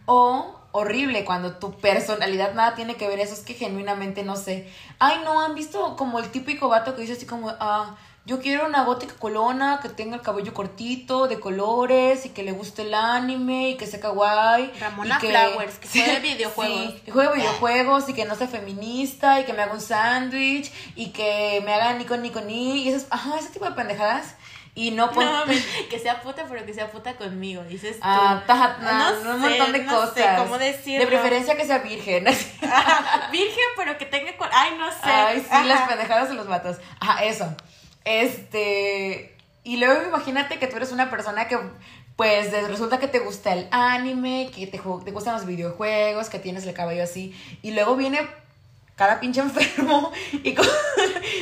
O 0.07 0.64
horrible 0.77 1.25
cuando 1.25 1.57
tu 1.59 1.73
personalidad 1.79 2.53
nada 2.53 2.75
tiene 2.75 2.97
que 2.97 3.07
ver 3.07 3.21
eso, 3.21 3.33
es 3.33 3.41
que 3.41 3.55
genuinamente 3.55 4.25
no 4.25 4.35
sé. 4.35 4.69
Ay, 4.99 5.21
no, 5.25 5.41
han 5.41 5.55
visto 5.55 5.95
como 5.97 6.19
el 6.19 6.29
típico 6.33 6.69
vato 6.69 6.97
que 6.97 7.03
dice 7.03 7.13
así 7.13 7.27
como, 7.27 7.55
ah, 7.61 7.95
yo 8.27 8.41
quiero 8.41 8.67
una 8.67 8.83
gótica 8.83 9.15
colona 9.15 9.79
que 9.81 9.89
tenga 9.89 10.17
el 10.17 10.23
cabello 10.23 10.53
cortito, 10.53 11.29
de 11.29 11.39
colores, 11.39 12.27
y 12.27 12.31
que 12.31 12.43
le 12.43 12.51
guste 12.51 12.83
el 12.83 12.93
anime, 12.93 13.71
y 13.71 13.77
que 13.77 13.87
sea 13.87 14.01
kawaii. 14.01 14.73
Ramona 14.81 15.21
que, 15.21 15.29
Flowers, 15.29 15.79
que 15.79 15.89
juegue 15.93 16.19
videojuegos. 16.19 16.95
que 17.03 17.13
juegue 17.13 17.35
videojuegos, 17.37 18.09
y 18.09 18.15
que 18.15 18.25
no 18.25 18.35
sea 18.35 18.49
feminista, 18.49 19.39
y 19.39 19.45
que 19.45 19.53
me 19.53 19.63
haga 19.63 19.75
un 19.75 19.81
sándwich, 19.81 20.73
y 20.97 21.11
que 21.11 21.63
me 21.65 21.73
haga 21.73 21.93
ni 21.93 22.05
con 22.05 22.21
ni 22.21 22.31
con 22.31 22.49
ni, 22.49 22.83
y 22.83 22.89
esas, 22.89 23.07
ajá, 23.11 23.39
ese 23.39 23.51
tipo 23.51 23.65
de 23.67 23.73
pendejadas. 23.73 24.35
Y 24.77 24.91
no, 24.91 25.11
que 25.91 25.99
sea 25.99 26.21
puta, 26.21 26.47
pero 26.49 26.67
que 26.67 26.75
sea 26.75 26.91
puta 26.91 27.15
conmigo, 27.15 27.63
dices 27.65 27.97
tú. 27.97 28.03
Ah, 28.03 28.43
no, 29.23 29.35
un 29.35 29.41
montón 29.41 29.73
de 29.73 29.87
cosas. 29.87 30.15
Sé 30.15 30.27
cómo 30.37 30.59
decirlo. 30.59 31.01
De 31.01 31.07
preferencia 31.07 31.57
que 31.57 31.65
sea 31.65 31.79
virgen. 31.79 32.25
virgen, 33.33 33.65
pero 33.77 33.97
que 33.99 34.07
tenga... 34.07 34.33
Ay, 34.53 34.77
no 34.77 34.91
sé. 34.91 34.99
Ay, 35.03 35.41
sí, 35.41 35.69
las 35.69 35.89
pendejadas 35.89 36.29
de 36.29 36.35
los 36.35 36.49
matos. 36.49 36.79
Ajá, 37.01 37.25
eso. 37.25 37.55
Este... 38.05 39.37
Y 39.63 39.79
luego 39.79 40.03
imagínate 40.07 40.59
que 40.59 40.67
tú 40.67 40.77
eres 40.77 40.93
una 40.93 41.09
persona 41.09 41.49
que 41.49 41.59
pues 42.17 42.53
resulta 42.69 42.99
que 42.99 43.09
te 43.09 43.19
gusta 43.19 43.53
el 43.53 43.67
anime, 43.73 44.51
que 44.55 44.67
te, 44.67 44.79
te 44.79 45.11
gustan 45.11 45.35
los 45.35 45.47
videojuegos, 45.47 46.29
que 46.29 46.39
tienes 46.39 46.65
el 46.67 46.75
cabello 46.75 47.03
así, 47.03 47.35
y 47.61 47.73
luego 47.73 47.97
viene 47.97 48.21
cada 48.97 49.21
pinche 49.21 49.41
enfermo 49.41 50.13
y, 50.33 50.55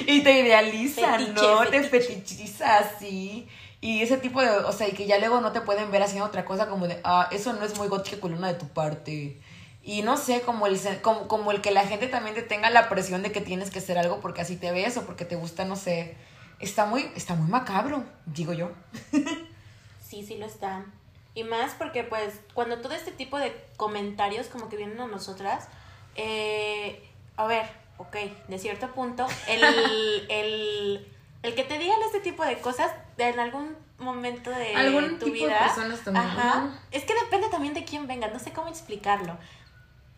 y 0.06 0.22
te 0.22 0.40
idealiza, 0.40 1.18
¿no? 1.18 1.66
Te 1.66 1.82
fetichiza 1.84 2.78
así. 2.78 3.48
Y 3.80 4.00
ese 4.00 4.16
tipo 4.16 4.40
de, 4.40 4.48
o 4.48 4.72
sea, 4.72 4.88
y 4.88 4.92
que 4.92 5.06
ya 5.06 5.18
luego 5.18 5.40
no 5.40 5.52
te 5.52 5.60
pueden 5.60 5.90
ver 5.90 6.02
haciendo 6.02 6.26
otra 6.26 6.44
cosa 6.44 6.68
como 6.68 6.86
de, 6.86 7.00
ah, 7.02 7.28
eso 7.32 7.52
no 7.52 7.64
es 7.64 7.76
muy 7.76 7.88
gótica 7.88 8.20
columna 8.20 8.46
de 8.46 8.58
tu 8.58 8.68
parte. 8.68 9.40
Y 9.82 10.02
no 10.02 10.16
sé, 10.16 10.42
como 10.42 10.68
el, 10.68 10.78
como, 11.02 11.26
como 11.26 11.50
el 11.50 11.60
que 11.60 11.72
la 11.72 11.84
gente 11.84 12.06
también 12.06 12.36
te 12.36 12.42
tenga 12.42 12.70
la 12.70 12.88
presión 12.88 13.24
de 13.24 13.32
que 13.32 13.40
tienes 13.40 13.70
que 13.70 13.80
hacer 13.80 13.98
algo 13.98 14.20
porque 14.20 14.40
así 14.40 14.56
te 14.56 14.70
ves 14.70 14.96
o 14.96 15.04
porque 15.04 15.24
te 15.24 15.34
gusta, 15.34 15.64
no 15.64 15.74
sé. 15.74 16.16
Está 16.60 16.86
muy, 16.86 17.10
está 17.16 17.34
muy 17.34 17.50
macabro, 17.50 18.04
digo 18.24 18.52
yo. 18.52 18.70
sí, 20.00 20.24
sí 20.24 20.36
lo 20.36 20.46
están. 20.46 20.92
Y 21.34 21.42
más 21.42 21.72
porque 21.72 22.04
pues 22.04 22.38
cuando 22.54 22.80
todo 22.80 22.92
este 22.92 23.10
tipo 23.10 23.38
de 23.38 23.52
comentarios 23.76 24.46
como 24.46 24.68
que 24.68 24.76
vienen 24.76 25.00
a 25.00 25.08
nosotras, 25.08 25.66
eh, 26.14 27.02
a 27.36 27.46
ver, 27.46 27.66
ok, 27.98 28.16
de 28.48 28.58
cierto 28.58 28.88
punto, 28.88 29.26
el, 29.48 29.62
el, 30.28 31.08
el 31.42 31.54
que 31.54 31.64
te 31.64 31.78
digan 31.78 31.98
este 32.06 32.20
tipo 32.20 32.44
de 32.44 32.58
cosas 32.58 32.90
en 33.18 33.38
algún 33.38 33.76
momento 33.98 34.50
de 34.50 34.74
¿Algún 34.74 35.18
tu 35.18 35.26
tipo 35.26 35.46
vida. 35.46 35.54
De 35.54 35.64
personas 35.66 36.00
también, 36.00 36.26
ajá, 36.26 36.70
es 36.90 37.04
que 37.04 37.14
depende 37.14 37.48
también 37.48 37.74
de 37.74 37.84
quién 37.84 38.06
venga, 38.06 38.28
no 38.28 38.38
sé 38.38 38.52
cómo 38.52 38.68
explicarlo. 38.68 39.36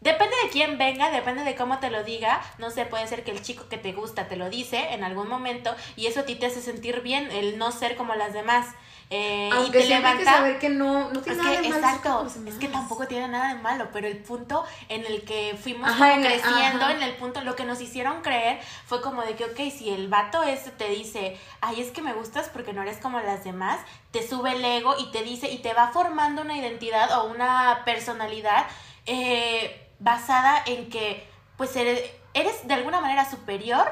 Depende 0.05 0.37
de 0.45 0.51
quién 0.51 0.77
venga, 0.77 1.11
depende 1.11 1.45
de 1.45 1.55
cómo 1.57 1.79
te 1.79 1.91
lo 1.91 2.05
diga. 2.05 2.43
No 2.59 2.71
sé, 2.71 2.85
puede 2.85 3.09
ser 3.09 3.25
que 3.25 3.31
el 3.31 3.41
chico 3.41 3.69
que 3.71 3.79
te 3.79 3.93
gusta 3.93 4.29
te 4.29 4.37
lo 4.37 4.51
dice 4.51 4.93
en 4.93 5.03
algún 5.03 5.29
momento 5.29 5.75
y 5.97 6.07
eso 6.07 6.21
a 6.21 6.25
ti 6.25 6.35
te 6.35 6.45
hace 6.45 6.61
sentir 6.61 7.01
bien, 7.01 7.31
el 7.31 7.57
no 7.57 7.73
ser 7.73 7.97
como 7.97 8.15
las 8.15 8.35
demás. 8.35 8.67
Eh, 9.09 9.49
Aunque 9.53 9.79
y 9.79 9.83
te 9.83 9.89
levanta, 9.89 10.19
que 10.19 10.25
saber 10.25 10.59
que 10.59 10.69
no, 10.69 11.11
no 11.11 11.23
tiene 11.23 11.43
nada 11.43 11.61
de 11.61 11.69
malo. 11.71 11.77
Exacto, 11.77 12.27
es 12.47 12.55
que 12.57 12.69
tampoco 12.69 13.07
tiene 13.07 13.29
nada 13.29 13.55
de 13.55 13.61
malo, 13.63 13.89
pero 13.95 14.07
el 14.07 14.19
punto 14.19 14.65
en 14.91 15.07
el 15.07 15.23
que 15.23 15.59
fuimos 15.63 15.91
creciendo, 15.91 16.91
en 16.91 17.03
el 17.03 17.15
punto, 17.17 17.41
lo 17.41 17.57
que 17.57 17.65
nos 17.65 17.81
hicieron 17.81 18.21
creer 18.21 18.61
fue 18.87 19.01
como 19.01 19.23
de 19.23 19.37
que, 19.37 19.45
ok, 19.45 19.57
si 19.75 19.89
el 19.89 20.09
vato 20.09 20.43
este 20.43 20.71
te 20.71 20.91
dice, 20.91 21.39
ay, 21.63 21.81
es 21.81 21.91
que 21.93 22.03
me 22.03 22.13
gustas 22.13 22.51
porque 22.51 22.75
no 22.75 22.83
eres 22.83 22.99
como 22.99 23.21
las 23.21 23.43
demás, 23.43 23.81
te 24.11 24.27
sube 24.27 24.53
el 24.53 24.63
ego 24.63 24.97
y 24.99 25.11
te 25.13 25.23
dice, 25.23 25.51
y 25.51 25.59
te 25.59 25.73
va 25.73 25.89
formando 25.93 26.43
una 26.43 26.59
identidad 26.59 27.19
o 27.21 27.25
una 27.25 27.83
personalidad 27.87 28.67
eh, 29.07 29.84
basada 30.05 30.63
en 30.67 30.91
que, 30.91 31.27
pues, 31.57 31.75
eres, 31.75 32.03
eres 32.35 32.69
de 32.69 32.75
alguna 32.75 33.01
manera 33.01 33.29
superior 33.29 33.89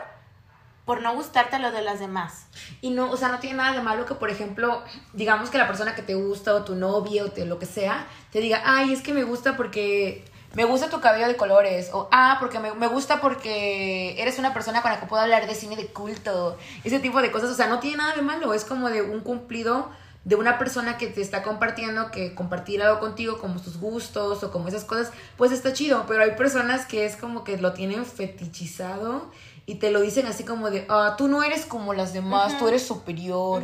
por 0.84 1.00
no 1.00 1.14
gustarte 1.14 1.58
lo 1.58 1.72
de 1.72 1.82
las 1.82 2.00
demás. 2.00 2.46
Y 2.80 2.90
no, 2.90 3.10
o 3.10 3.16
sea, 3.16 3.28
no 3.28 3.38
tiene 3.38 3.56
nada 3.56 3.72
de 3.72 3.80
malo 3.80 4.04
que, 4.04 4.14
por 4.14 4.30
ejemplo, 4.30 4.82
digamos 5.12 5.48
que 5.50 5.58
la 5.58 5.66
persona 5.66 5.94
que 5.94 6.02
te 6.02 6.14
gusta 6.14 6.54
o 6.54 6.64
tu 6.64 6.74
novio 6.74 7.26
o 7.26 7.30
te, 7.30 7.46
lo 7.46 7.58
que 7.58 7.66
sea, 7.66 8.06
te 8.30 8.40
diga, 8.40 8.62
ay, 8.64 8.92
es 8.92 9.00
que 9.00 9.14
me 9.14 9.24
gusta 9.24 9.56
porque 9.56 10.24
me 10.54 10.64
gusta 10.64 10.90
tu 10.90 11.00
cabello 11.00 11.28
de 11.28 11.36
colores, 11.36 11.88
o 11.94 12.08
ah, 12.12 12.36
porque 12.38 12.58
me, 12.58 12.74
me, 12.74 12.86
gusta 12.88 13.22
porque 13.22 14.20
eres 14.20 14.38
una 14.38 14.52
persona 14.52 14.82
con 14.82 14.90
la 14.90 15.00
que 15.00 15.06
puedo 15.06 15.22
hablar 15.22 15.46
de 15.46 15.54
cine 15.54 15.76
de 15.76 15.86
culto, 15.86 16.58
ese 16.84 16.98
tipo 16.98 17.22
de 17.22 17.30
cosas, 17.30 17.50
o 17.50 17.54
sea, 17.54 17.68
no 17.68 17.78
tiene 17.78 17.98
nada 17.98 18.14
de 18.14 18.22
malo, 18.22 18.52
es 18.52 18.64
como 18.66 18.90
de 18.90 19.00
un 19.00 19.20
cumplido 19.20 19.90
de 20.24 20.36
una 20.36 20.58
persona 20.58 20.98
que 20.98 21.08
te 21.08 21.20
está 21.20 21.42
compartiendo, 21.42 22.10
que 22.10 22.34
compartir 22.34 22.82
algo 22.82 23.00
contigo, 23.00 23.38
como 23.38 23.58
sus 23.58 23.78
gustos 23.78 24.42
o 24.44 24.52
como 24.52 24.68
esas 24.68 24.84
cosas, 24.84 25.10
pues 25.36 25.50
está 25.50 25.72
chido, 25.72 26.04
pero 26.06 26.22
hay 26.22 26.32
personas 26.32 26.86
que 26.86 27.04
es 27.04 27.16
como 27.16 27.42
que 27.42 27.56
lo 27.58 27.72
tienen 27.72 28.06
fetichizado 28.06 29.30
y 29.66 29.76
te 29.76 29.90
lo 29.90 30.00
dicen 30.00 30.26
así 30.26 30.44
como 30.44 30.70
de, 30.70 30.86
ah, 30.88 31.14
tú 31.18 31.28
no 31.28 31.42
eres 31.42 31.66
como 31.66 31.94
las 31.94 32.12
demás, 32.12 32.58
tú 32.58 32.68
eres 32.68 32.86
superior, 32.86 33.62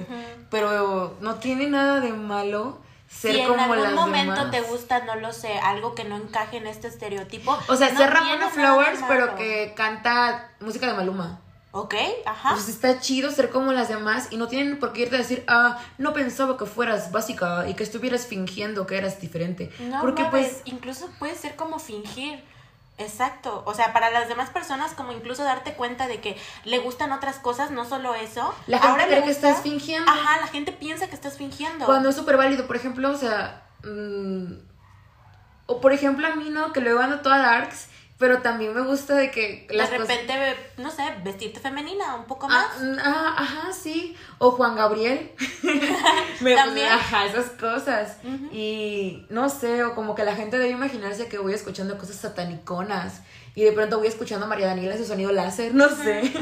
pero 0.50 1.16
no 1.20 1.36
tiene 1.36 1.68
nada 1.68 2.00
de 2.00 2.12
malo 2.12 2.78
ser 3.08 3.36
si 3.36 3.42
como 3.44 3.74
en 3.74 3.80
algún 3.80 3.94
momento 3.94 4.50
te 4.50 4.60
gusta, 4.60 5.04
no 5.04 5.16
lo 5.16 5.32
sé, 5.32 5.58
algo 5.58 5.94
que 5.94 6.04
no 6.04 6.16
encaje 6.16 6.58
en 6.58 6.66
este 6.66 6.88
estereotipo. 6.88 7.56
O 7.68 7.76
sea, 7.76 7.96
ser 7.96 8.10
Ramona 8.10 8.48
Flowers, 8.48 9.00
pero 9.08 9.34
que 9.36 9.72
canta 9.76 10.50
música 10.60 10.86
de 10.86 10.94
Maluma. 10.94 11.40
Ok, 11.70 11.94
ajá. 12.24 12.50
Pues 12.52 12.68
está 12.68 12.98
chido 12.98 13.30
ser 13.30 13.50
como 13.50 13.72
las 13.72 13.88
demás 13.88 14.28
y 14.30 14.36
no 14.36 14.48
tienen 14.48 14.78
por 14.78 14.92
qué 14.92 15.02
irte 15.02 15.16
a 15.16 15.18
decir, 15.18 15.44
ah, 15.48 15.78
no 15.98 16.14
pensaba 16.14 16.56
que 16.56 16.64
fueras 16.64 17.12
básica 17.12 17.68
y 17.68 17.74
que 17.74 17.82
estuvieras 17.82 18.26
fingiendo 18.26 18.86
que 18.86 18.96
eras 18.96 19.20
diferente. 19.20 19.70
No, 19.80 20.00
Porque 20.00 20.24
pues 20.24 20.62
incluso 20.64 21.10
puede 21.18 21.34
ser 21.34 21.56
como 21.56 21.78
fingir. 21.78 22.42
Exacto, 22.96 23.62
o 23.64 23.74
sea, 23.74 23.92
para 23.92 24.10
las 24.10 24.28
demás 24.28 24.50
personas 24.50 24.92
como 24.92 25.12
incluso 25.12 25.44
darte 25.44 25.74
cuenta 25.74 26.08
de 26.08 26.20
que 26.20 26.36
le 26.64 26.80
gustan 26.80 27.12
otras 27.12 27.36
cosas, 27.38 27.70
no 27.70 27.84
solo 27.84 28.16
eso. 28.16 28.52
La 28.66 28.80
gente 28.80 29.06
cree 29.06 29.22
que 29.22 29.30
estás 29.30 29.62
fingiendo. 29.62 30.10
Ajá, 30.10 30.40
la 30.40 30.48
gente 30.48 30.72
piensa 30.72 31.06
que 31.06 31.14
estás 31.14 31.36
fingiendo. 31.36 31.86
Cuando 31.86 32.08
es 32.08 32.16
súper 32.16 32.36
válido, 32.36 32.66
por 32.66 32.74
ejemplo, 32.74 33.10
o 33.10 33.16
sea, 33.16 33.62
mm, 33.84 34.52
o 35.66 35.80
por 35.80 35.92
ejemplo 35.92 36.26
a 36.26 36.34
mí, 36.34 36.50
¿no? 36.50 36.72
Que 36.72 36.80
luego 36.80 36.98
ando 36.98 37.20
toda 37.20 37.38
darks 37.38 37.86
pero 38.18 38.42
también 38.42 38.74
me 38.74 38.80
gusta 38.80 39.14
de 39.14 39.30
que 39.30 39.66
las 39.70 39.90
de 39.90 39.98
repente 39.98 40.34
no 40.76 40.90
sé 40.90 41.02
vestirte 41.22 41.60
femenina 41.60 42.16
un 42.16 42.24
poco 42.24 42.48
más. 42.48 42.66
ah, 42.80 42.96
ah 43.02 43.34
ajá 43.38 43.72
sí. 43.72 44.16
O 44.38 44.50
Juan 44.50 44.74
Gabriel. 44.74 45.32
Me 46.40 46.54
también. 46.54 46.88
ajá 46.88 47.26
esas 47.26 47.50
cosas. 47.50 48.18
Y 48.52 49.24
no 49.30 49.48
sé 49.48 49.84
o 49.84 49.94
como 49.94 50.16
que 50.16 50.24
la 50.24 50.34
gente 50.34 50.58
debe 50.58 50.70
imaginarse 50.70 51.28
que 51.28 51.38
voy 51.38 51.54
escuchando 51.54 51.96
cosas 51.96 52.16
sataniconas 52.16 53.22
y 53.54 53.62
de 53.62 53.72
pronto 53.72 53.98
voy 53.98 54.08
escuchando 54.08 54.46
a 54.46 54.48
María 54.48 54.66
Daniela 54.66 54.96
su 54.96 55.04
sonido 55.04 55.32
láser 55.32 55.74
no 55.74 55.88
sé 55.88 56.32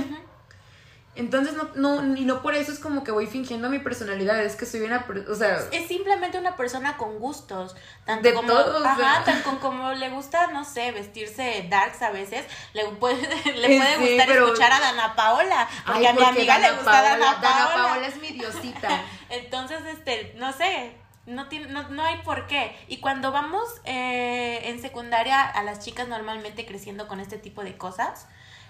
entonces, 1.16 1.54
no, 1.54 1.70
no, 1.74 2.16
y 2.16 2.24
no 2.24 2.42
por 2.42 2.54
eso 2.54 2.70
es 2.70 2.78
como 2.78 3.02
que 3.02 3.10
voy 3.10 3.26
fingiendo 3.26 3.70
mi 3.70 3.78
personalidad, 3.78 4.42
es 4.44 4.54
que 4.54 4.66
soy 4.66 4.82
una, 4.82 5.06
o 5.28 5.34
sea... 5.34 5.60
Es 5.72 5.88
simplemente 5.88 6.38
una 6.38 6.56
persona 6.56 6.96
con 6.96 7.18
gustos, 7.18 7.74
tanto 8.04 8.34
como, 8.34 8.52
ajá, 8.52 9.24
tanto 9.24 9.58
como 9.60 9.92
le 9.92 10.10
gusta, 10.10 10.48
no 10.48 10.64
sé, 10.64 10.92
vestirse 10.92 11.66
darks 11.70 12.02
a 12.02 12.10
veces, 12.10 12.44
le 12.74 12.84
puede, 12.84 13.16
le 13.54 13.78
puede 13.78 13.96
gustar 13.96 14.30
escuchar 14.30 14.72
a 14.72 14.80
Dana 14.80 15.16
Paola, 15.16 15.68
porque 15.86 16.08
a 16.08 16.12
mi 16.12 16.22
amiga 16.22 16.58
le 16.58 16.72
gusta 16.72 17.02
Dana 17.02 17.40
Paola. 17.40 17.70
Dana 17.74 17.88
Paola 17.88 18.06
es 18.06 18.16
mi 18.16 18.28
diosita. 18.32 19.02
Entonces, 19.30 19.80
este, 19.86 20.34
no 20.36 20.52
sé, 20.52 20.92
no, 21.26 21.48
tiene, 21.48 21.68
no, 21.68 21.88
no, 21.88 22.04
hay 22.04 22.18
por 22.18 22.46
qué. 22.46 22.76
Y 22.88 22.98
cuando 22.98 23.32
vamos 23.32 23.68
eh, 23.84 24.60
en 24.64 24.80
secundaria 24.80 25.42
a 25.42 25.62
las 25.62 25.80
chicas 25.80 26.08
normalmente 26.08 26.66
creciendo 26.66 27.08
con 27.08 27.20
este 27.20 27.38
tipo 27.38 27.64
de 27.64 27.76
cosas, 27.76 28.26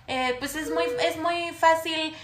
eh, 0.09 0.37
pues 0.39 0.55
es 0.55 0.71
muy, 0.71 0.85
es 1.01 1.17
muy 1.17 1.53
fácil 1.53 2.15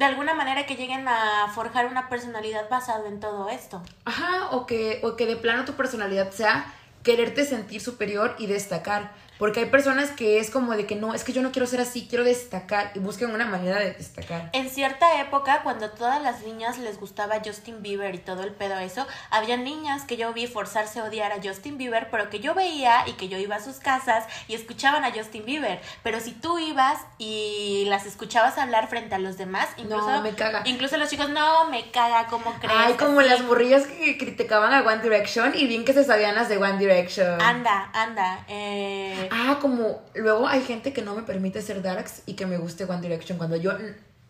de 0.00 0.06
alguna 0.06 0.32
manera 0.32 0.64
que 0.64 0.76
lleguen 0.76 1.06
a 1.08 1.48
forjar 1.54 1.84
una 1.84 2.08
personalidad 2.08 2.70
basada 2.70 3.06
en 3.06 3.20
todo 3.20 3.50
esto. 3.50 3.82
Ajá, 4.06 4.48
o 4.52 4.64
que, 4.64 4.98
o 5.04 5.14
que 5.14 5.26
de 5.26 5.36
plano 5.36 5.66
tu 5.66 5.74
personalidad 5.74 6.30
sea 6.30 6.72
quererte 7.02 7.44
sentir 7.44 7.82
superior 7.82 8.34
y 8.38 8.46
destacar. 8.46 9.12
Porque 9.40 9.60
hay 9.60 9.66
personas 9.70 10.10
que 10.10 10.38
es 10.38 10.50
como 10.50 10.76
de 10.76 10.84
que 10.84 10.96
no, 10.96 11.14
es 11.14 11.24
que 11.24 11.32
yo 11.32 11.40
no 11.40 11.50
quiero 11.50 11.66
ser 11.66 11.80
así, 11.80 12.06
quiero 12.06 12.24
destacar 12.24 12.92
y 12.94 12.98
buscan 12.98 13.30
una 13.34 13.46
manera 13.46 13.78
de 13.78 13.92
destacar. 13.92 14.50
En 14.52 14.68
cierta 14.68 15.18
época, 15.18 15.62
cuando 15.62 15.86
a 15.86 15.92
todas 15.92 16.22
las 16.22 16.42
niñas 16.42 16.76
les 16.76 17.00
gustaba 17.00 17.40
Justin 17.42 17.80
Bieber 17.80 18.14
y 18.14 18.18
todo 18.18 18.42
el 18.42 18.52
pedo 18.52 18.78
eso, 18.78 19.06
había 19.30 19.56
niñas 19.56 20.02
que 20.04 20.18
yo 20.18 20.34
vi 20.34 20.46
forzarse 20.46 21.00
a 21.00 21.04
odiar 21.04 21.32
a 21.32 21.36
Justin 21.42 21.78
Bieber, 21.78 22.08
pero 22.10 22.28
que 22.28 22.40
yo 22.40 22.52
veía 22.52 23.08
y 23.08 23.14
que 23.14 23.28
yo 23.28 23.38
iba 23.38 23.56
a 23.56 23.60
sus 23.60 23.76
casas 23.76 24.26
y 24.46 24.52
escuchaban 24.54 25.06
a 25.06 25.10
Justin 25.10 25.46
Bieber. 25.46 25.80
Pero 26.02 26.20
si 26.20 26.32
tú 26.32 26.58
ibas 26.58 26.98
y 27.16 27.86
las 27.86 28.04
escuchabas 28.04 28.58
hablar 28.58 28.88
frente 28.88 29.14
a 29.14 29.18
los 29.18 29.38
demás, 29.38 29.70
incluso, 29.78 30.10
no, 30.10 30.20
me 30.20 30.34
caga. 30.34 30.64
incluso 30.66 30.98
los 30.98 31.08
chicos, 31.08 31.30
no, 31.30 31.64
me 31.70 31.90
caga, 31.90 32.26
¿cómo 32.26 32.52
crees? 32.60 32.76
Ay, 32.76 32.92
como 32.92 33.22
las 33.22 33.42
burrillas 33.46 33.86
que 33.86 34.18
criticaban 34.18 34.74
a 34.74 34.82
One 34.82 35.00
Direction 35.00 35.52
y 35.54 35.66
bien 35.66 35.86
que 35.86 35.94
se 35.94 36.04
sabían 36.04 36.34
las 36.34 36.50
de 36.50 36.58
One 36.58 36.76
Direction. 36.76 37.40
Anda, 37.40 37.88
anda. 37.94 38.44
Eh 38.46 39.29
Ah, 39.30 39.58
como 39.60 40.02
luego 40.14 40.46
hay 40.48 40.62
gente 40.62 40.92
que 40.92 41.02
no 41.02 41.14
me 41.14 41.22
permite 41.22 41.62
ser 41.62 41.82
darks 41.82 42.22
y 42.26 42.34
que 42.34 42.46
me 42.46 42.56
guste 42.58 42.84
One 42.84 43.00
Direction 43.00 43.38
cuando 43.38 43.56
yo 43.56 43.72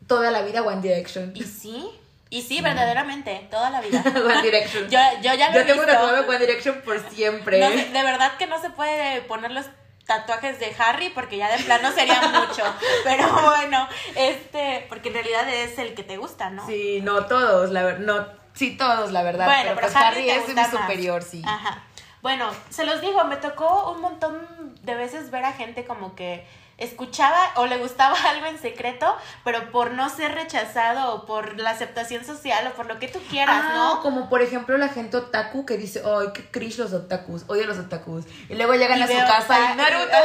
toda 0.07 0.31
la 0.31 0.43
vida 0.43 0.63
One 0.63 0.83
Direction. 0.83 1.33
¿Y 1.35 1.45
sí? 1.45 1.89
Y 2.29 2.43
sí, 2.43 2.61
verdaderamente, 2.61 3.49
toda 3.51 3.71
la 3.71 3.81
vida. 3.81 4.03
One 4.25 4.43
Direction. 4.43 4.89
yo, 4.89 4.99
yo 5.23 5.35
ya 5.35 5.51
lo 5.51 5.61
Yo 5.61 5.67
tengo 5.67 5.85
tatuado 5.85 6.27
One 6.29 6.39
Direction 6.39 6.81
por 6.83 7.01
siempre. 7.11 7.59
de 7.59 8.03
verdad 8.03 8.37
que 8.39 8.47
no 8.47 8.61
se 8.61 8.71
puede 8.71 9.23
poner 9.23 9.51
los 9.51 9.67
tatuajes 10.07 10.59
de 10.59 10.75
Harry 10.79 11.11
porque 11.11 11.37
ya 11.37 11.57
de 11.57 11.63
plano 11.63 11.93
sería 11.93 12.21
mucho. 12.29 12.63
Pero 13.05 13.29
bueno, 13.45 13.89
este, 14.17 14.87
porque 14.89 15.09
en 15.09 15.15
realidad 15.15 15.49
es 15.49 15.79
el 15.79 15.95
que 15.95 16.03
te 16.03 16.17
gusta, 16.17 16.51
¿no? 16.51 16.67
Sí, 16.67 17.01
no 17.03 17.27
todos, 17.27 17.71
la 17.71 17.85
verdad, 17.85 18.01
no, 18.01 18.27
sí 18.55 18.77
todos, 18.77 19.13
la 19.13 19.23
verdad. 19.23 19.47
Bueno, 19.47 19.71
pero, 19.75 19.81
pues 19.81 19.97
Harry, 19.97 20.29
es 20.29 20.49
mi 20.55 20.65
superior, 20.65 21.23
sí. 21.23 21.43
Ajá. 21.47 21.85
Bueno, 22.23 22.51
se 22.69 22.85
los 22.85 23.01
digo, 23.01 23.25
me 23.25 23.37
tocó 23.37 23.93
un 23.93 24.01
montón 24.03 24.60
de 24.83 24.95
veces 24.95 25.31
ver 25.31 25.45
a 25.45 25.53
gente 25.53 25.85
como 25.85 26.15
que 26.15 26.47
escuchaba 26.81 27.53
o 27.57 27.67
le 27.67 27.77
gustaba 27.79 28.17
algo 28.31 28.47
en 28.47 28.59
secreto, 28.59 29.15
pero 29.45 29.71
por 29.71 29.93
no 29.93 30.09
ser 30.09 30.35
rechazado 30.35 31.15
o 31.15 31.27
por 31.27 31.59
la 31.59 31.71
aceptación 31.71 32.25
social 32.25 32.67
o 32.67 32.73
por 32.75 32.87
lo 32.87 32.99
que 32.99 33.07
tú 33.09 33.21
quieras, 33.29 33.67
ah, 33.69 33.75
¿no? 33.75 34.01
Como 34.03 34.29
por 34.29 34.43
ejemplo 34.43 34.77
la 34.79 34.89
gente 34.89 35.19
otaku 35.19 35.67
que 35.67 35.77
dice, 35.77 36.03
ay, 36.05 36.29
qué 36.35 36.51
cringe 36.51 36.79
los 36.79 36.93
otakus, 36.93 37.45
odio 37.47 37.67
los 37.67 37.79
otakus. 37.79 38.25
Y 38.49 38.55
luego 38.55 38.75
llegan 38.75 39.01
a 39.03 39.07
su 39.07 39.13
casa 39.13 39.73
y 39.73 39.77
Naruto. 39.77 40.11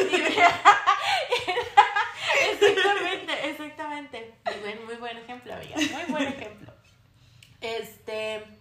exactamente, 2.52 3.50
exactamente. 3.50 4.34
Muy 4.44 4.54
buen, 4.60 4.84
muy 4.84 4.96
buen 4.96 5.16
ejemplo, 5.16 5.54
amiga. 5.54 5.76
Muy 5.76 6.04
buen 6.10 6.28
ejemplo. 6.28 6.74
Este. 7.60 8.59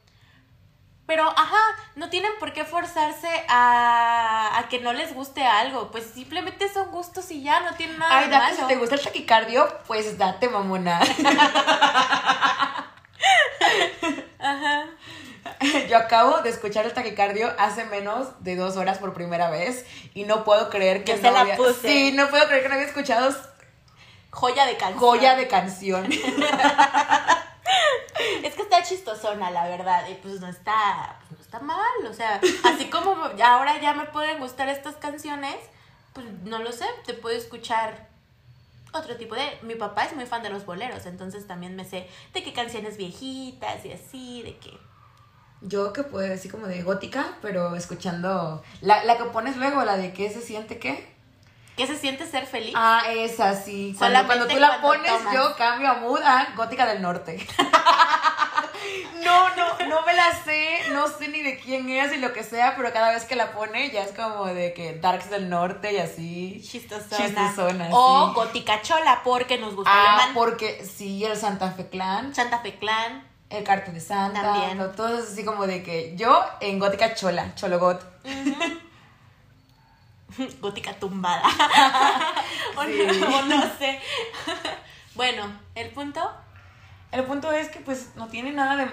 Pero, 1.09 1.27
ajá, 1.27 1.57
no 1.95 2.11
tienen 2.11 2.31
por 2.39 2.53
qué 2.53 2.65
forzarse 2.65 3.27
a, 3.47 4.59
a, 4.59 4.69
que 4.69 4.79
no 4.79 4.93
les 4.93 5.15
guste 5.15 5.43
algo. 5.43 5.89
Pues 5.89 6.05
simplemente 6.13 6.71
son 6.71 6.91
gustos 6.91 7.31
y 7.31 7.41
ya, 7.41 7.61
no 7.61 7.73
tienen 7.73 7.97
nada 7.97 8.19
Ay, 8.19 8.29
de 8.29 8.37
malo. 8.37 8.55
si 8.55 8.61
te 8.65 8.75
gusta 8.75 8.93
el 8.93 9.01
taquicardio, 9.01 9.67
pues 9.87 10.19
date, 10.19 10.49
mamona. 10.49 10.99
ajá. 14.39 14.85
Yo 15.89 15.97
acabo 15.97 16.41
de 16.41 16.51
escuchar 16.51 16.85
el 16.85 16.93
taquicardio 16.93 17.51
hace 17.57 17.85
menos 17.85 18.27
de 18.43 18.55
dos 18.55 18.77
horas 18.77 18.99
por 18.99 19.15
primera 19.15 19.49
vez 19.49 19.87
y 20.13 20.25
no 20.25 20.43
puedo 20.43 20.69
creer 20.69 21.03
que 21.03 21.17
no 21.17 21.35
había... 21.35 21.57
Sí, 21.81 22.11
no 22.13 22.29
puedo 22.29 22.45
creer 22.45 22.61
que 22.61 22.69
no 22.69 22.75
había 22.75 22.85
escuchado... 22.85 23.35
Joya 24.29 24.67
de 24.67 24.77
canción. 24.77 24.99
Joya 24.99 25.35
de 25.35 25.47
canción. 25.47 26.07
es 28.43 28.53
que 28.53 28.61
está 28.61 28.83
chistosona, 28.83 29.51
la 29.51 29.67
verdad, 29.67 30.07
y 30.09 30.15
pues 30.15 30.39
no 30.39 30.47
está, 30.47 31.19
pues 31.27 31.39
no 31.39 31.43
está 31.45 31.59
mal, 31.59 32.05
o 32.09 32.13
sea, 32.13 32.39
así 32.65 32.89
como 32.89 33.15
ahora 33.43 33.79
ya 33.81 33.93
me 33.93 34.05
pueden 34.05 34.39
gustar 34.39 34.69
estas 34.69 34.95
canciones, 34.95 35.57
pues 36.13 36.25
no 36.43 36.59
lo 36.59 36.71
sé, 36.71 36.85
te 37.05 37.13
puedo 37.13 37.37
escuchar 37.37 38.09
otro 38.91 39.15
tipo 39.17 39.35
de... 39.35 39.59
Mi 39.61 39.75
papá 39.75 40.05
es 40.05 40.15
muy 40.15 40.25
fan 40.25 40.43
de 40.43 40.49
los 40.49 40.65
boleros, 40.65 41.05
entonces 41.05 41.47
también 41.47 41.75
me 41.75 41.85
sé 41.85 42.07
de 42.33 42.43
qué 42.43 42.53
canciones 42.53 42.97
viejitas 42.97 43.85
y 43.85 43.93
así, 43.93 44.41
de 44.41 44.57
qué... 44.57 44.77
Yo 45.61 45.91
que 45.91 46.03
puedo 46.03 46.27
decir 46.27 46.49
como 46.49 46.67
de 46.67 46.81
gótica, 46.83 47.37
pero 47.41 47.75
escuchando... 47.75 48.63
La, 48.81 49.03
la 49.03 49.17
que 49.17 49.25
pones 49.25 49.57
luego, 49.57 49.83
la 49.83 49.97
de 49.97 50.13
qué 50.13 50.31
se 50.31 50.41
siente 50.41 50.79
qué. 50.79 51.13
¿Qué 51.79 51.87
se 51.87 51.95
siente 51.95 52.25
ser 52.25 52.45
feliz? 52.45 52.73
Ah, 52.75 53.03
esa 53.09 53.55
sí. 53.55 53.95
Cuando, 53.97 54.25
cuando 54.25 54.47
tú 54.47 54.57
la 54.57 54.81
pones, 54.81 55.11
yo 55.33 55.55
cambio 55.55 55.89
a 55.89 55.93
mood 55.93 56.21
a 56.21 56.53
Gótica 56.55 56.85
del 56.85 57.01
Norte. 57.01 57.37
no, 59.23 59.55
no, 59.55 59.87
no 59.87 60.05
me 60.05 60.13
la 60.13 60.43
sé, 60.43 60.79
no 60.91 61.07
sé 61.07 61.27
ni 61.27 61.41
de 61.41 61.59
quién 61.59 61.89
es 61.89 62.13
y 62.13 62.17
lo 62.17 62.33
que 62.33 62.43
sea, 62.43 62.75
pero 62.75 62.91
cada 62.93 63.11
vez 63.11 63.25
que 63.25 63.35
la 63.35 63.51
pone 63.51 63.89
ya 63.91 64.03
es 64.03 64.11
como 64.11 64.45
de 64.45 64.73
que 64.73 64.95
Darks 64.95 65.29
del 65.29 65.49
Norte 65.49 65.93
y 65.93 65.97
así. 65.97 66.61
Chistosona. 66.65 67.17
Chistosona 67.17 67.89
o 67.91 68.33
Gótica 68.33 68.81
Chola, 68.81 69.21
porque 69.23 69.57
nos 69.57 69.75
gusta 69.75 69.91
ah, 69.93 70.29
porque 70.33 70.85
sí, 70.85 71.23
el 71.23 71.37
Santa 71.37 71.71
Fe 71.71 71.89
Clan. 71.89 72.33
Santa 72.33 72.59
Fe 72.59 72.77
Clan. 72.77 73.27
El 73.49 73.63
Carte 73.63 73.91
de 73.91 73.99
Santa. 73.99 74.41
También. 74.41 74.95
todo 74.95 75.19
es 75.19 75.31
así 75.31 75.43
como 75.43 75.65
de 75.65 75.81
que 75.81 76.15
yo 76.15 76.43
en 76.61 76.79
Gótica 76.79 77.15
Chola, 77.15 77.55
Chologot. 77.55 78.03
gótica 80.61 80.93
tumbada. 80.93 81.43
o, 82.77 82.83
no, 82.83 83.61
sé. 83.77 83.99
bueno, 85.15 85.51
¿el 85.75 85.89
punto? 85.89 86.31
El 87.11 87.23
punto 87.25 87.51
es 87.51 87.69
que 87.69 87.79
pues 87.79 88.09
no 88.15 88.27
tiene 88.27 88.51
nada 88.51 88.75
de... 88.75 88.89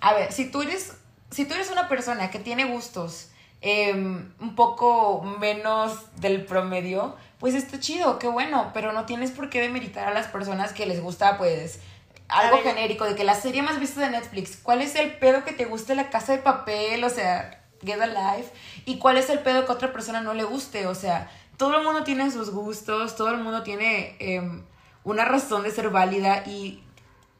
A 0.00 0.14
ver, 0.14 0.32
si 0.32 0.50
tú 0.50 0.62
eres, 0.62 0.96
si 1.30 1.44
tú 1.44 1.54
eres 1.54 1.70
una 1.70 1.88
persona 1.88 2.30
que 2.30 2.38
tiene 2.38 2.64
gustos 2.64 3.30
em, 3.60 4.32
un 4.40 4.54
poco 4.54 5.22
menos 5.22 6.14
del 6.16 6.44
promedio, 6.44 7.16
pues 7.38 7.54
está 7.54 7.80
chido, 7.80 8.18
qué 8.18 8.28
bueno, 8.28 8.70
pero 8.74 8.92
no 8.92 9.06
tienes 9.06 9.30
por 9.30 9.50
qué 9.50 9.60
demeritar 9.60 10.08
a 10.08 10.14
las 10.14 10.26
personas 10.26 10.72
que 10.72 10.86
les 10.86 11.00
gusta 11.00 11.38
pues 11.38 11.80
algo 12.28 12.58
genérico, 12.62 13.04
de 13.04 13.14
que 13.14 13.24
la 13.24 13.34
serie 13.34 13.62
más 13.62 13.78
vista 13.80 14.00
de 14.00 14.10
Netflix, 14.10 14.58
¿cuál 14.62 14.82
es 14.82 14.94
el 14.96 15.12
pedo 15.14 15.44
que 15.44 15.52
te 15.52 15.66
guste 15.66 15.94
la 15.94 16.10
casa 16.10 16.32
de 16.32 16.38
papel? 16.38 17.04
O 17.04 17.10
sea, 17.10 17.62
get 17.84 18.00
a 18.00 18.06
life. 18.06 18.50
¿Y 18.84 18.98
cuál 18.98 19.18
es 19.18 19.30
el 19.30 19.40
pedo 19.40 19.64
que 19.64 19.72
a 19.72 19.74
otra 19.74 19.92
persona 19.92 20.20
no 20.20 20.34
le 20.34 20.44
guste? 20.44 20.86
O 20.86 20.94
sea, 20.94 21.30
todo 21.56 21.76
el 21.78 21.84
mundo 21.84 22.04
tiene 22.04 22.30
sus 22.30 22.50
gustos, 22.50 23.16
todo 23.16 23.30
el 23.30 23.38
mundo 23.38 23.62
tiene 23.62 24.16
em, 24.18 24.64
una 25.04 25.24
razón 25.24 25.62
de 25.62 25.70
ser 25.70 25.90
válida 25.90 26.44
y 26.46 26.83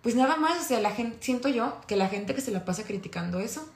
pues 0.04 0.14
nada 0.16 0.36
más, 0.36 0.60
o 0.60 0.62
sea, 0.62 0.80
la 0.80 0.90
gente, 0.90 1.16
siento 1.22 1.48
yo 1.48 1.80
que 1.88 1.96
la 1.96 2.08
gente 2.08 2.34
que 2.34 2.42
se 2.42 2.50
la 2.50 2.66
pasa 2.66 2.84
criticando 2.84 3.40
eso, 3.40 3.66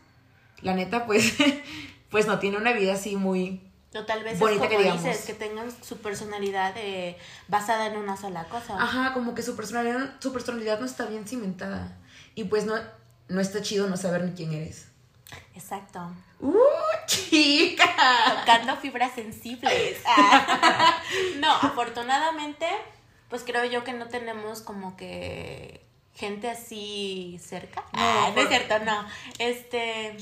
la 0.61 0.75
neta, 0.75 1.07
pues, 1.07 1.35
pues 2.11 2.27
no 2.27 2.39
tiene 2.39 2.59
una 2.59 2.73
vida 2.75 2.93
así 2.93 3.17
muy... 3.17 3.63
O 3.95 4.05
tal 4.05 4.23
vez 4.23 4.39
bonita 4.39 4.69
que 4.69 4.93
dices, 4.93 5.25
que 5.25 5.33
tengan 5.33 5.73
su 5.83 5.97
personalidad 5.97 6.75
eh, 6.77 7.17
basada 7.49 7.87
en 7.87 7.97
una 7.97 8.19
sola 8.19 8.45
cosa. 8.45 8.77
Ajá, 8.81 9.15
como 9.15 9.35
que 9.35 9.43
su 9.43 9.57
personalidad, 9.57 10.17
su 10.21 10.31
personalidad 10.31 10.79
no 10.79 10.85
está 10.85 11.07
bien 11.07 11.27
cimentada. 11.27 11.97
Y 12.35 12.45
pues 12.45 12.67
no, 12.67 12.75
no 13.29 13.41
está 13.41 13.63
chido 13.63 13.89
no 13.89 13.97
saber 13.97 14.25
ni 14.25 14.33
quién 14.33 14.53
eres. 14.53 14.89
Exacto. 15.55 16.13
¡Uh, 16.41 16.55
chica! 17.07 17.87
Tocando 18.41 18.77
fibras 18.77 19.15
sensibles. 19.15 19.97
no, 21.41 21.51
afortunadamente, 21.51 22.67
pues 23.31 23.43
creo 23.45 23.65
yo 23.65 23.83
que 23.83 23.95
no 23.95 24.09
tenemos 24.09 24.61
como 24.61 24.95
que 24.99 25.88
gente 26.19 26.51
así 26.51 27.41
cerca. 27.43 27.81
No, 27.93 28.01
ah, 28.01 28.33
no 28.35 28.43
es 28.43 28.49
cierto, 28.49 28.79
no. 28.81 29.07
Este. 29.39 30.17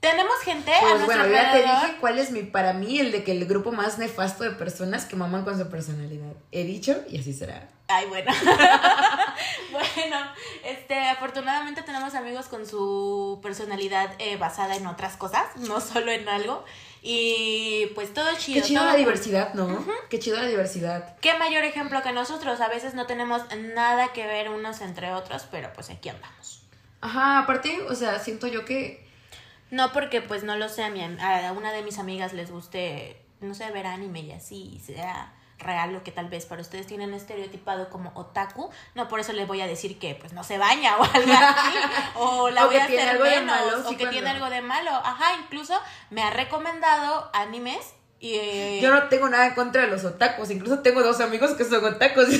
Tenemos 0.00 0.36
gente 0.44 0.70
pues 0.80 1.02
a 1.02 1.04
bueno, 1.04 1.26
ya 1.26 1.52
te 1.52 1.62
dije 1.62 1.96
cuál 2.00 2.18
es 2.18 2.30
mi, 2.30 2.42
para 2.42 2.74
mí, 2.74 3.00
el 3.00 3.10
de 3.10 3.24
que 3.24 3.32
el 3.32 3.44
grupo 3.46 3.72
más 3.72 3.98
nefasto 3.98 4.44
de 4.44 4.50
personas 4.50 5.04
que 5.04 5.16
maman 5.16 5.42
con 5.42 5.58
su 5.58 5.68
personalidad. 5.68 6.32
He 6.52 6.64
dicho 6.64 7.02
y 7.10 7.18
así 7.18 7.32
será. 7.32 7.68
Ay, 7.88 8.06
bueno. 8.06 8.30
bueno, 9.72 10.16
este, 10.64 11.08
afortunadamente 11.08 11.82
tenemos 11.82 12.14
amigos 12.14 12.46
con 12.46 12.66
su 12.66 13.40
personalidad 13.42 14.14
eh, 14.18 14.36
basada 14.36 14.76
en 14.76 14.86
otras 14.86 15.16
cosas, 15.16 15.44
no 15.56 15.80
solo 15.80 16.12
en 16.12 16.28
algo. 16.28 16.64
Y 17.08 17.86
pues 17.94 18.12
todo 18.12 18.26
chido. 18.36 18.60
Qué 18.60 18.66
chido 18.66 18.84
la 18.84 18.96
diversidad, 18.96 19.54
¿no? 19.54 19.86
Qué 20.10 20.18
chido 20.18 20.38
la 20.38 20.46
diversidad. 20.46 21.16
Qué 21.20 21.38
mayor 21.38 21.62
ejemplo 21.62 22.02
que 22.02 22.10
nosotros. 22.12 22.60
A 22.60 22.68
veces 22.68 22.94
no 22.94 23.06
tenemos 23.06 23.42
nada 23.76 24.12
que 24.12 24.26
ver 24.26 24.48
unos 24.48 24.80
entre 24.80 25.12
otros, 25.12 25.46
pero 25.48 25.72
pues 25.72 25.88
aquí 25.88 26.08
andamos. 26.08 26.62
Ajá, 27.00 27.38
aparte, 27.38 27.80
o 27.88 27.94
sea, 27.94 28.18
siento 28.18 28.48
yo 28.48 28.64
que... 28.64 29.06
No 29.70 29.92
porque 29.92 30.20
pues 30.20 30.42
no 30.42 30.56
lo 30.56 30.68
sé, 30.68 30.82
a, 30.82 30.90
mi, 30.90 31.00
a 31.00 31.52
una 31.56 31.72
de 31.72 31.82
mis 31.82 31.98
amigas 32.00 32.32
les 32.32 32.50
guste, 32.50 33.22
no 33.40 33.54
sé, 33.54 33.70
ver 33.70 33.86
anime 33.86 34.22
y 34.22 34.32
así, 34.32 34.80
sea 34.84 35.32
real 35.58 35.92
lo 35.92 36.02
que 36.02 36.12
tal 36.12 36.28
vez 36.28 36.46
para 36.46 36.60
ustedes 36.60 36.86
tienen 36.86 37.14
estereotipado 37.14 37.88
como 37.88 38.12
otaku, 38.14 38.70
no 38.94 39.08
por 39.08 39.20
eso 39.20 39.32
les 39.32 39.46
voy 39.46 39.60
a 39.60 39.66
decir 39.66 39.98
que 39.98 40.14
pues 40.14 40.32
no 40.32 40.44
se 40.44 40.58
baña 40.58 40.96
o 40.98 41.04
algo 41.14 41.32
así, 41.32 41.78
o 42.14 42.50
la 42.50 42.66
voy 42.66 42.76
a 42.76 42.84
hacer 42.84 43.08
algo 43.08 43.24
menos, 43.24 43.46
malo, 43.46 43.88
o 43.88 43.96
que 43.96 44.06
tiene 44.06 44.30
algo 44.30 44.50
de 44.50 44.62
malo. 44.62 44.90
Ajá, 44.90 45.34
incluso 45.40 45.80
me 46.10 46.22
ha 46.22 46.30
recomendado 46.30 47.30
animes 47.32 47.94
y, 48.18 48.34
eh, 48.34 48.80
Yo 48.82 48.90
no 48.90 49.08
tengo 49.08 49.28
nada 49.28 49.46
en 49.46 49.54
contra 49.54 49.82
de 49.82 49.88
los 49.88 50.04
otakus, 50.04 50.50
incluso 50.50 50.80
tengo 50.80 51.02
dos 51.02 51.20
amigos 51.20 51.50
que 51.52 51.64
son 51.64 51.84
otakus 51.84 52.28
y 52.30 52.36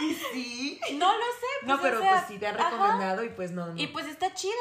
y 0.00 0.14
sí. 0.32 0.80
No 0.94 1.10
sé. 1.64 1.80
Pues, 1.80 1.92
no, 1.94 2.00
pero 2.00 2.00
pues 2.00 2.22
sí 2.28 2.38
te 2.38 2.46
ha 2.46 2.52
recomendado 2.52 3.24
y 3.24 3.28
pues 3.30 3.50
no, 3.50 3.76
Y 3.76 3.88
pues 3.88 4.06
está 4.06 4.32
chido. 4.34 4.54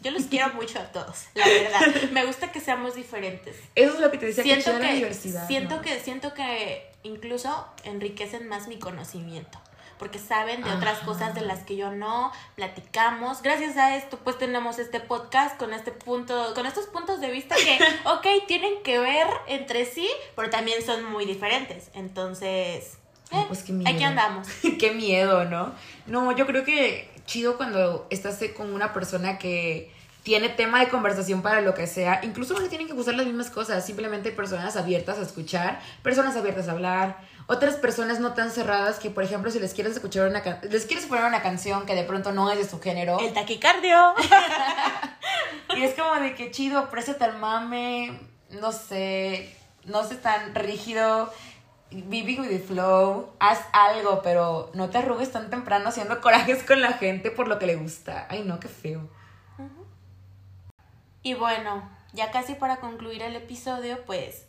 Yo 0.00 0.10
los 0.10 0.24
quiero 0.24 0.52
mucho 0.54 0.78
a 0.78 0.84
todos, 0.92 1.24
la 1.34 1.46
verdad. 1.46 2.10
Me 2.12 2.24
gusta 2.24 2.52
que 2.52 2.60
seamos 2.60 2.94
diferentes. 2.94 3.56
Eso 3.74 3.94
es 3.94 4.00
lo 4.00 4.10
que 4.10 4.18
te 4.18 4.26
decía 4.26 4.44
siento 4.44 4.72
que, 4.78 4.86
la 4.86 4.92
diversidad. 4.92 5.46
Siento 5.46 5.80
que 5.80 6.00
siento 6.00 6.34
que 6.34 6.90
incluso 7.02 7.66
enriquecen 7.84 8.48
más 8.48 8.68
mi 8.68 8.78
conocimiento 8.78 9.60
porque 9.98 10.18
saben 10.18 10.62
de 10.62 10.70
otras 10.70 10.98
cosas 11.00 11.34
de 11.34 11.40
las 11.40 11.60
que 11.60 11.76
yo 11.76 11.92
no 11.92 12.32
platicamos. 12.56 13.42
Gracias 13.42 13.76
a 13.76 13.96
esto, 13.96 14.18
pues 14.18 14.36
tenemos 14.38 14.78
este 14.78 15.00
podcast 15.00 15.56
con 15.56 15.72
este 15.72 15.92
punto, 15.92 16.52
con 16.54 16.66
estos 16.66 16.86
puntos 16.86 17.20
de 17.20 17.30
vista 17.30 17.54
que, 17.56 17.78
ok, 18.08 18.46
tienen 18.46 18.82
que 18.82 18.98
ver 18.98 19.26
entre 19.46 19.86
sí, 19.86 20.08
pero 20.36 20.50
también 20.50 20.84
son 20.84 21.04
muy 21.04 21.24
diferentes. 21.24 21.90
Entonces, 21.94 22.98
eh, 23.40 23.44
pues 23.48 23.62
qué 23.62 23.72
miedo. 23.72 23.90
aquí 23.90 24.04
andamos. 24.04 24.48
qué 24.78 24.92
miedo, 24.92 25.44
¿no? 25.44 25.72
No, 26.06 26.32
yo 26.36 26.46
creo 26.46 26.64
que 26.64 27.10
chido 27.26 27.56
cuando 27.56 28.06
estás 28.10 28.38
con 28.56 28.72
una 28.72 28.92
persona 28.92 29.38
que 29.38 29.92
tiene 30.24 30.48
tema 30.48 30.80
de 30.80 30.88
conversación 30.88 31.42
para 31.42 31.60
lo 31.60 31.74
que 31.74 31.86
sea. 31.86 32.20
Incluso 32.22 32.54
no 32.54 32.60
le 32.60 32.68
tienen 32.68 32.86
que 32.86 32.94
gustar 32.94 33.14
las 33.14 33.26
mismas 33.26 33.50
cosas, 33.50 33.84
simplemente 33.84 34.32
personas 34.32 34.74
abiertas 34.74 35.18
a 35.18 35.22
escuchar, 35.22 35.80
personas 36.02 36.34
abiertas 36.34 36.66
a 36.68 36.72
hablar, 36.72 37.18
otras 37.46 37.74
personas 37.76 38.20
no 38.20 38.32
tan 38.32 38.50
cerradas 38.50 38.98
que, 38.98 39.10
por 39.10 39.22
ejemplo, 39.22 39.50
si 39.50 39.60
les 39.60 39.74
quieres 39.74 39.92
escuchar 39.92 40.26
una 40.28 40.42
les 40.62 40.86
quieres 40.86 41.04
poner 41.04 41.24
una 41.24 41.42
canción 41.42 41.84
que 41.84 41.94
de 41.94 42.04
pronto 42.04 42.32
no 42.32 42.50
es 42.50 42.58
de 42.58 42.66
su 42.66 42.80
género. 42.80 43.18
El 43.20 43.34
taquicardio. 43.34 44.14
y 45.76 45.82
es 45.82 45.94
como 45.94 46.14
de 46.20 46.34
que 46.34 46.50
chido, 46.50 46.88
préstate 46.88 47.24
al 47.24 47.38
mame, 47.38 48.18
no 48.50 48.72
sé, 48.72 49.54
no 49.84 50.04
sé 50.04 50.16
tan 50.16 50.54
rígido. 50.54 51.30
Vivi 52.02 52.38
with 52.40 52.48
the 52.48 52.58
flow, 52.58 53.32
haz 53.38 53.60
algo, 53.72 54.20
pero 54.22 54.70
no 54.74 54.90
te 54.90 54.98
arrugues 54.98 55.30
tan 55.30 55.50
temprano 55.50 55.88
haciendo 55.88 56.20
corajes 56.20 56.62
con 56.64 56.80
la 56.80 56.92
gente 56.94 57.30
por 57.30 57.48
lo 57.48 57.58
que 57.58 57.66
le 57.66 57.76
gusta. 57.76 58.26
Ay, 58.28 58.42
no, 58.44 58.58
qué 58.60 58.68
feo. 58.68 59.08
Y 61.22 61.34
bueno, 61.34 61.88
ya 62.12 62.30
casi 62.30 62.54
para 62.54 62.76
concluir 62.76 63.22
el 63.22 63.36
episodio, 63.36 64.04
pues 64.04 64.46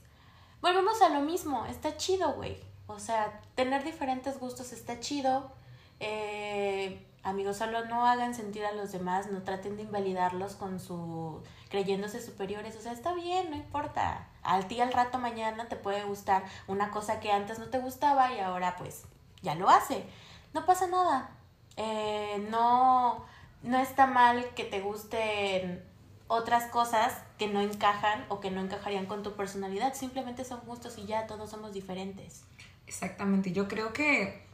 volvemos 0.62 1.02
a 1.02 1.10
lo 1.10 1.22
mismo, 1.22 1.66
está 1.68 1.96
chido, 1.98 2.34
güey. 2.34 2.58
O 2.88 3.00
sea, 3.00 3.42
tener 3.56 3.84
diferentes 3.84 4.40
gustos 4.40 4.74
está 4.74 5.00
chido. 5.00 5.52
Eh, 6.00 7.06
amigos, 7.26 7.58
solo 7.58 7.84
no 7.86 8.06
hagan 8.06 8.34
sentir 8.34 8.64
a 8.66 8.72
los 8.72 8.92
demás, 8.92 9.30
no 9.30 9.42
traten 9.42 9.76
de 9.76 9.84
invalidarlos 9.84 10.56
con 10.56 10.80
su 10.80 11.42
creyéndose 11.70 12.22
superiores. 12.22 12.78
O 12.78 12.82
sea, 12.82 12.94
está 12.94 13.14
bien, 13.14 13.50
no 13.50 13.58
importa. 13.58 14.28
Al 14.44 14.68
ti 14.68 14.80
al 14.80 14.94
rato 14.94 15.18
mañana 15.18 15.68
te 15.68 15.76
puede 15.76 16.04
gustar 16.04 16.46
una 16.68 16.92
cosa 16.92 17.20
que 17.20 17.32
antes 17.32 17.60
no 17.60 17.66
te 17.66 17.80
gustaba 17.80 18.32
y 18.34 18.40
ahora 18.40 18.78
pues 18.78 19.04
ya 19.42 19.56
lo 19.56 19.70
hace. 19.70 20.06
No 20.54 20.66
pasa 20.66 20.88
nada. 20.88 21.32
Eh, 21.78 22.48
no, 22.50 23.26
no 23.64 23.78
está 23.80 24.06
mal 24.06 24.54
que 24.54 24.64
te 24.64 24.80
gusten 24.82 25.84
otras 26.28 26.66
cosas 26.72 27.22
que 27.38 27.48
no 27.48 27.60
encajan 27.60 28.26
o 28.30 28.40
que 28.40 28.52
no 28.52 28.62
encajarían 28.62 29.08
con 29.08 29.24
tu 29.24 29.36
personalidad. 29.36 29.96
Simplemente 29.96 30.46
son 30.46 30.62
gustos 30.66 30.98
y 31.00 31.08
ya 31.08 31.26
todos 31.26 31.50
somos 31.50 31.74
diferentes. 31.74 32.44
Exactamente. 32.86 33.52
Yo 33.52 33.68
creo 33.68 33.94
que 33.94 34.45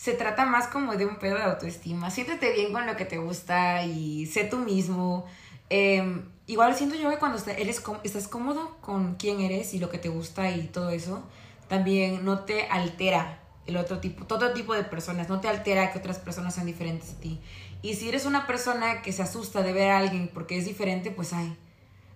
se 0.00 0.14
trata 0.14 0.46
más 0.46 0.66
como 0.68 0.96
de 0.96 1.04
un 1.04 1.16
pedo 1.16 1.36
de 1.36 1.42
autoestima. 1.42 2.10
Siéntete 2.10 2.54
bien 2.54 2.72
con 2.72 2.86
lo 2.86 2.96
que 2.96 3.04
te 3.04 3.18
gusta 3.18 3.84
y 3.84 4.24
sé 4.24 4.44
tú 4.44 4.56
mismo. 4.56 5.26
Em, 5.68 6.24
igual 6.46 6.74
siento 6.74 6.96
yo 6.96 7.10
que 7.10 7.18
cuando 7.18 7.38
eres, 7.50 7.82
estás 8.02 8.26
cómodo 8.26 8.78
con 8.80 9.16
quién 9.16 9.42
eres 9.42 9.74
y 9.74 9.78
lo 9.78 9.90
que 9.90 9.98
te 9.98 10.08
gusta 10.08 10.50
y 10.52 10.68
todo 10.68 10.88
eso, 10.88 11.22
también 11.68 12.24
no 12.24 12.38
te 12.46 12.66
altera 12.68 13.40
el 13.66 13.76
otro 13.76 13.98
tipo, 13.98 14.24
todo 14.24 14.54
tipo 14.54 14.72
de 14.72 14.84
personas, 14.84 15.28
no 15.28 15.42
te 15.42 15.48
altera 15.48 15.92
que 15.92 15.98
otras 15.98 16.18
personas 16.18 16.54
sean 16.54 16.66
diferentes 16.66 17.10
a 17.10 17.20
ti. 17.20 17.38
Y 17.82 17.96
si 17.96 18.08
eres 18.08 18.24
una 18.24 18.46
persona 18.46 19.02
que 19.02 19.12
se 19.12 19.20
asusta 19.20 19.60
de 19.60 19.74
ver 19.74 19.90
a 19.90 19.98
alguien 19.98 20.30
porque 20.32 20.56
es 20.56 20.64
diferente, 20.64 21.10
pues 21.10 21.34
ay, 21.34 21.54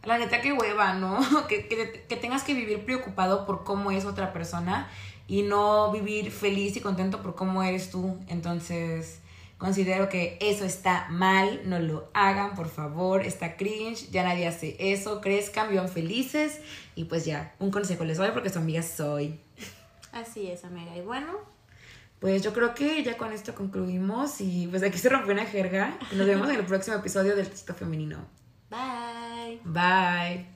la 0.04 0.16
neta 0.16 0.40
que 0.40 0.54
hueva, 0.54 0.94
¿no? 0.94 1.20
que, 1.48 1.68
que, 1.68 2.16
tengas 2.16 2.44
que 2.44 2.54
vivir 2.54 2.86
preocupado 2.86 3.44
por 3.44 3.62
cómo 3.62 3.90
es 3.90 4.06
otra 4.06 4.32
persona 4.32 4.88
y 5.26 5.42
no 5.42 5.90
vivir 5.90 6.30
feliz 6.30 6.76
y 6.76 6.80
contento 6.80 7.22
por 7.22 7.34
cómo 7.34 7.62
eres 7.62 7.90
tú. 7.90 8.18
Entonces, 8.28 9.20
considero 9.58 10.08
que 10.08 10.36
eso 10.40 10.64
está 10.64 11.06
mal, 11.10 11.62
no 11.64 11.78
lo 11.78 12.10
hagan, 12.14 12.54
por 12.54 12.68
favor, 12.68 13.24
está 13.24 13.56
cringe, 13.56 14.10
ya 14.10 14.22
nadie 14.22 14.46
hace 14.46 14.76
eso, 14.78 15.20
crezcan, 15.20 15.70
vivan 15.70 15.88
felices 15.88 16.60
y 16.94 17.04
pues 17.04 17.24
ya, 17.24 17.54
un 17.58 17.70
consejo 17.70 18.04
les 18.04 18.18
doy 18.18 18.30
porque 18.32 18.50
su 18.50 18.58
amiga 18.58 18.82
soy. 18.82 19.40
Así 20.12 20.48
es, 20.48 20.64
amiga. 20.64 20.96
Y 20.96 21.00
bueno, 21.00 21.32
pues 22.20 22.42
yo 22.42 22.52
creo 22.52 22.74
que 22.74 23.02
ya 23.02 23.16
con 23.16 23.32
esto 23.32 23.54
concluimos 23.54 24.40
y 24.40 24.66
pues 24.68 24.82
aquí 24.82 24.98
se 24.98 25.08
rompió 25.08 25.32
una 25.32 25.44
jerga. 25.44 25.98
Nos 26.12 26.26
vemos 26.26 26.48
en 26.48 26.56
el 26.56 26.64
próximo 26.64 26.96
episodio 26.96 27.34
del 27.34 27.48
Texto 27.48 27.74
Femenino. 27.74 28.18
Bye. 28.70 29.60
Bye. 29.64 30.46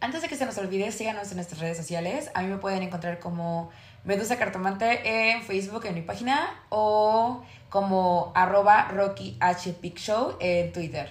Antes 0.00 0.22
de 0.22 0.28
que 0.28 0.36
se 0.36 0.46
nos 0.46 0.56
olvide, 0.58 0.92
síganos 0.92 1.30
en 1.30 1.36
nuestras 1.36 1.60
redes 1.60 1.76
sociales. 1.76 2.30
A 2.34 2.42
mí 2.42 2.48
me 2.48 2.58
pueden 2.58 2.82
encontrar 2.82 3.18
como 3.18 3.70
Medusa 4.04 4.38
Cartomante 4.38 5.30
en 5.30 5.42
Facebook, 5.42 5.86
en 5.86 5.94
mi 5.94 6.02
página, 6.02 6.48
o 6.68 7.42
como 7.68 8.32
arroba 8.34 8.88
Rocky 8.88 9.36
H 9.40 9.74
Show 9.96 10.36
en 10.40 10.72
Twitter. 10.72 11.08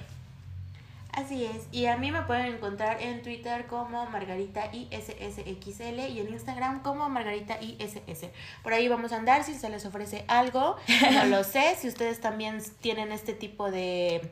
Así 1.18 1.46
es, 1.46 1.68
y 1.72 1.88
a 1.88 1.98
mí 1.98 2.12
me 2.12 2.22
pueden 2.22 2.46
encontrar 2.46 3.02
en 3.02 3.24
Twitter 3.24 3.66
como 3.66 4.06
Margarita 4.06 4.70
ISSXL 4.72 6.12
y 6.12 6.20
en 6.20 6.30
Instagram 6.30 6.84
como 6.84 7.10
Margarita 7.10 7.58
ISS. 7.60 8.28
Por 8.62 8.74
ahí 8.74 8.88
vamos 8.88 9.12
a 9.12 9.18
andar 9.18 9.44
si 9.44 9.56
se 9.56 9.68
les 9.70 9.84
ofrece 9.88 10.26
algo, 10.28 10.76
no 11.14 11.26
lo 11.38 11.44
sé, 11.44 11.76
si 11.76 11.88
ustedes 11.88 12.22
también 12.22 12.62
tienen 12.82 13.12
este 13.12 13.34
tipo 13.34 13.72
de 13.72 14.30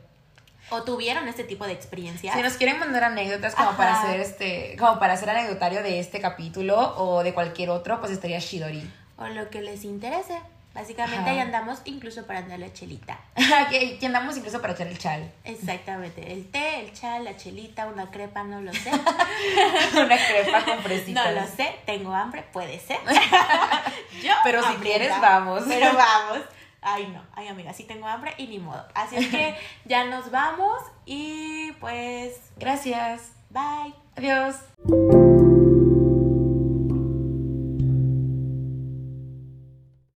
o 0.70 0.82
tuvieron 0.82 1.28
este 1.28 1.44
tipo 1.44 1.66
de 1.66 1.72
experiencias. 1.72 2.34
Si 2.34 2.42
nos 2.42 2.54
quieren 2.54 2.78
mandar 2.78 3.04
anécdotas 3.04 3.54
como 3.54 3.76
para 3.76 4.00
hacer 4.00 4.20
este, 4.20 4.76
como 4.78 4.98
para 4.98 5.14
hacer 5.14 5.30
anecdotario 5.30 5.82
de 5.82 6.00
este 6.00 6.20
capítulo 6.20 6.94
o 6.96 7.22
de 7.22 7.34
cualquier 7.34 7.70
otro, 7.70 8.00
pues 8.00 8.12
estaría 8.12 8.38
Shidori. 8.38 8.90
O 9.18 9.26
lo 9.28 9.48
que 9.50 9.60
les 9.62 9.84
interese. 9.84 10.38
Básicamente 10.76 11.30
ahí 11.30 11.38
andamos 11.38 11.80
incluso 11.86 12.26
para 12.26 12.40
andar 12.40 12.58
la 12.58 12.70
chelita. 12.70 13.18
que, 13.70 13.98
andamos 14.04 14.36
incluso 14.36 14.60
para 14.60 14.74
echar 14.74 14.86
el 14.88 14.98
chal. 14.98 15.32
Exactamente. 15.44 16.34
El 16.34 16.50
té, 16.50 16.80
el 16.80 16.92
chal, 16.92 17.24
la 17.24 17.34
chelita, 17.34 17.86
una 17.86 18.10
crepa, 18.10 18.42
no 18.42 18.60
lo 18.60 18.74
sé. 18.74 18.90
una 19.94 20.18
crepa 20.18 20.64
con 20.66 20.82
fresitas. 20.82 21.34
No 21.34 21.40
lo 21.40 21.46
sé. 21.46 21.76
Tengo 21.86 22.12
hambre, 22.12 22.44
puede 22.52 22.78
ser. 22.78 22.98
Yo. 24.22 24.32
Pero 24.44 24.62
si 24.68 24.74
quieres, 24.74 25.18
vamos. 25.18 25.62
Pero 25.66 25.94
vamos. 25.94 26.40
Ay, 26.88 27.08
no. 27.12 27.20
Ay, 27.34 27.48
amiga, 27.48 27.72
sí 27.72 27.82
tengo 27.82 28.06
hambre 28.06 28.32
y 28.38 28.46
ni 28.46 28.60
modo. 28.60 28.86
Así 28.94 29.16
es 29.16 29.26
que 29.26 29.56
ya 29.86 30.04
nos 30.04 30.30
vamos 30.30 30.78
y 31.04 31.72
pues. 31.80 32.40
Gracias. 32.56 33.32
Bye. 33.50 33.92
Adiós. 34.14 34.56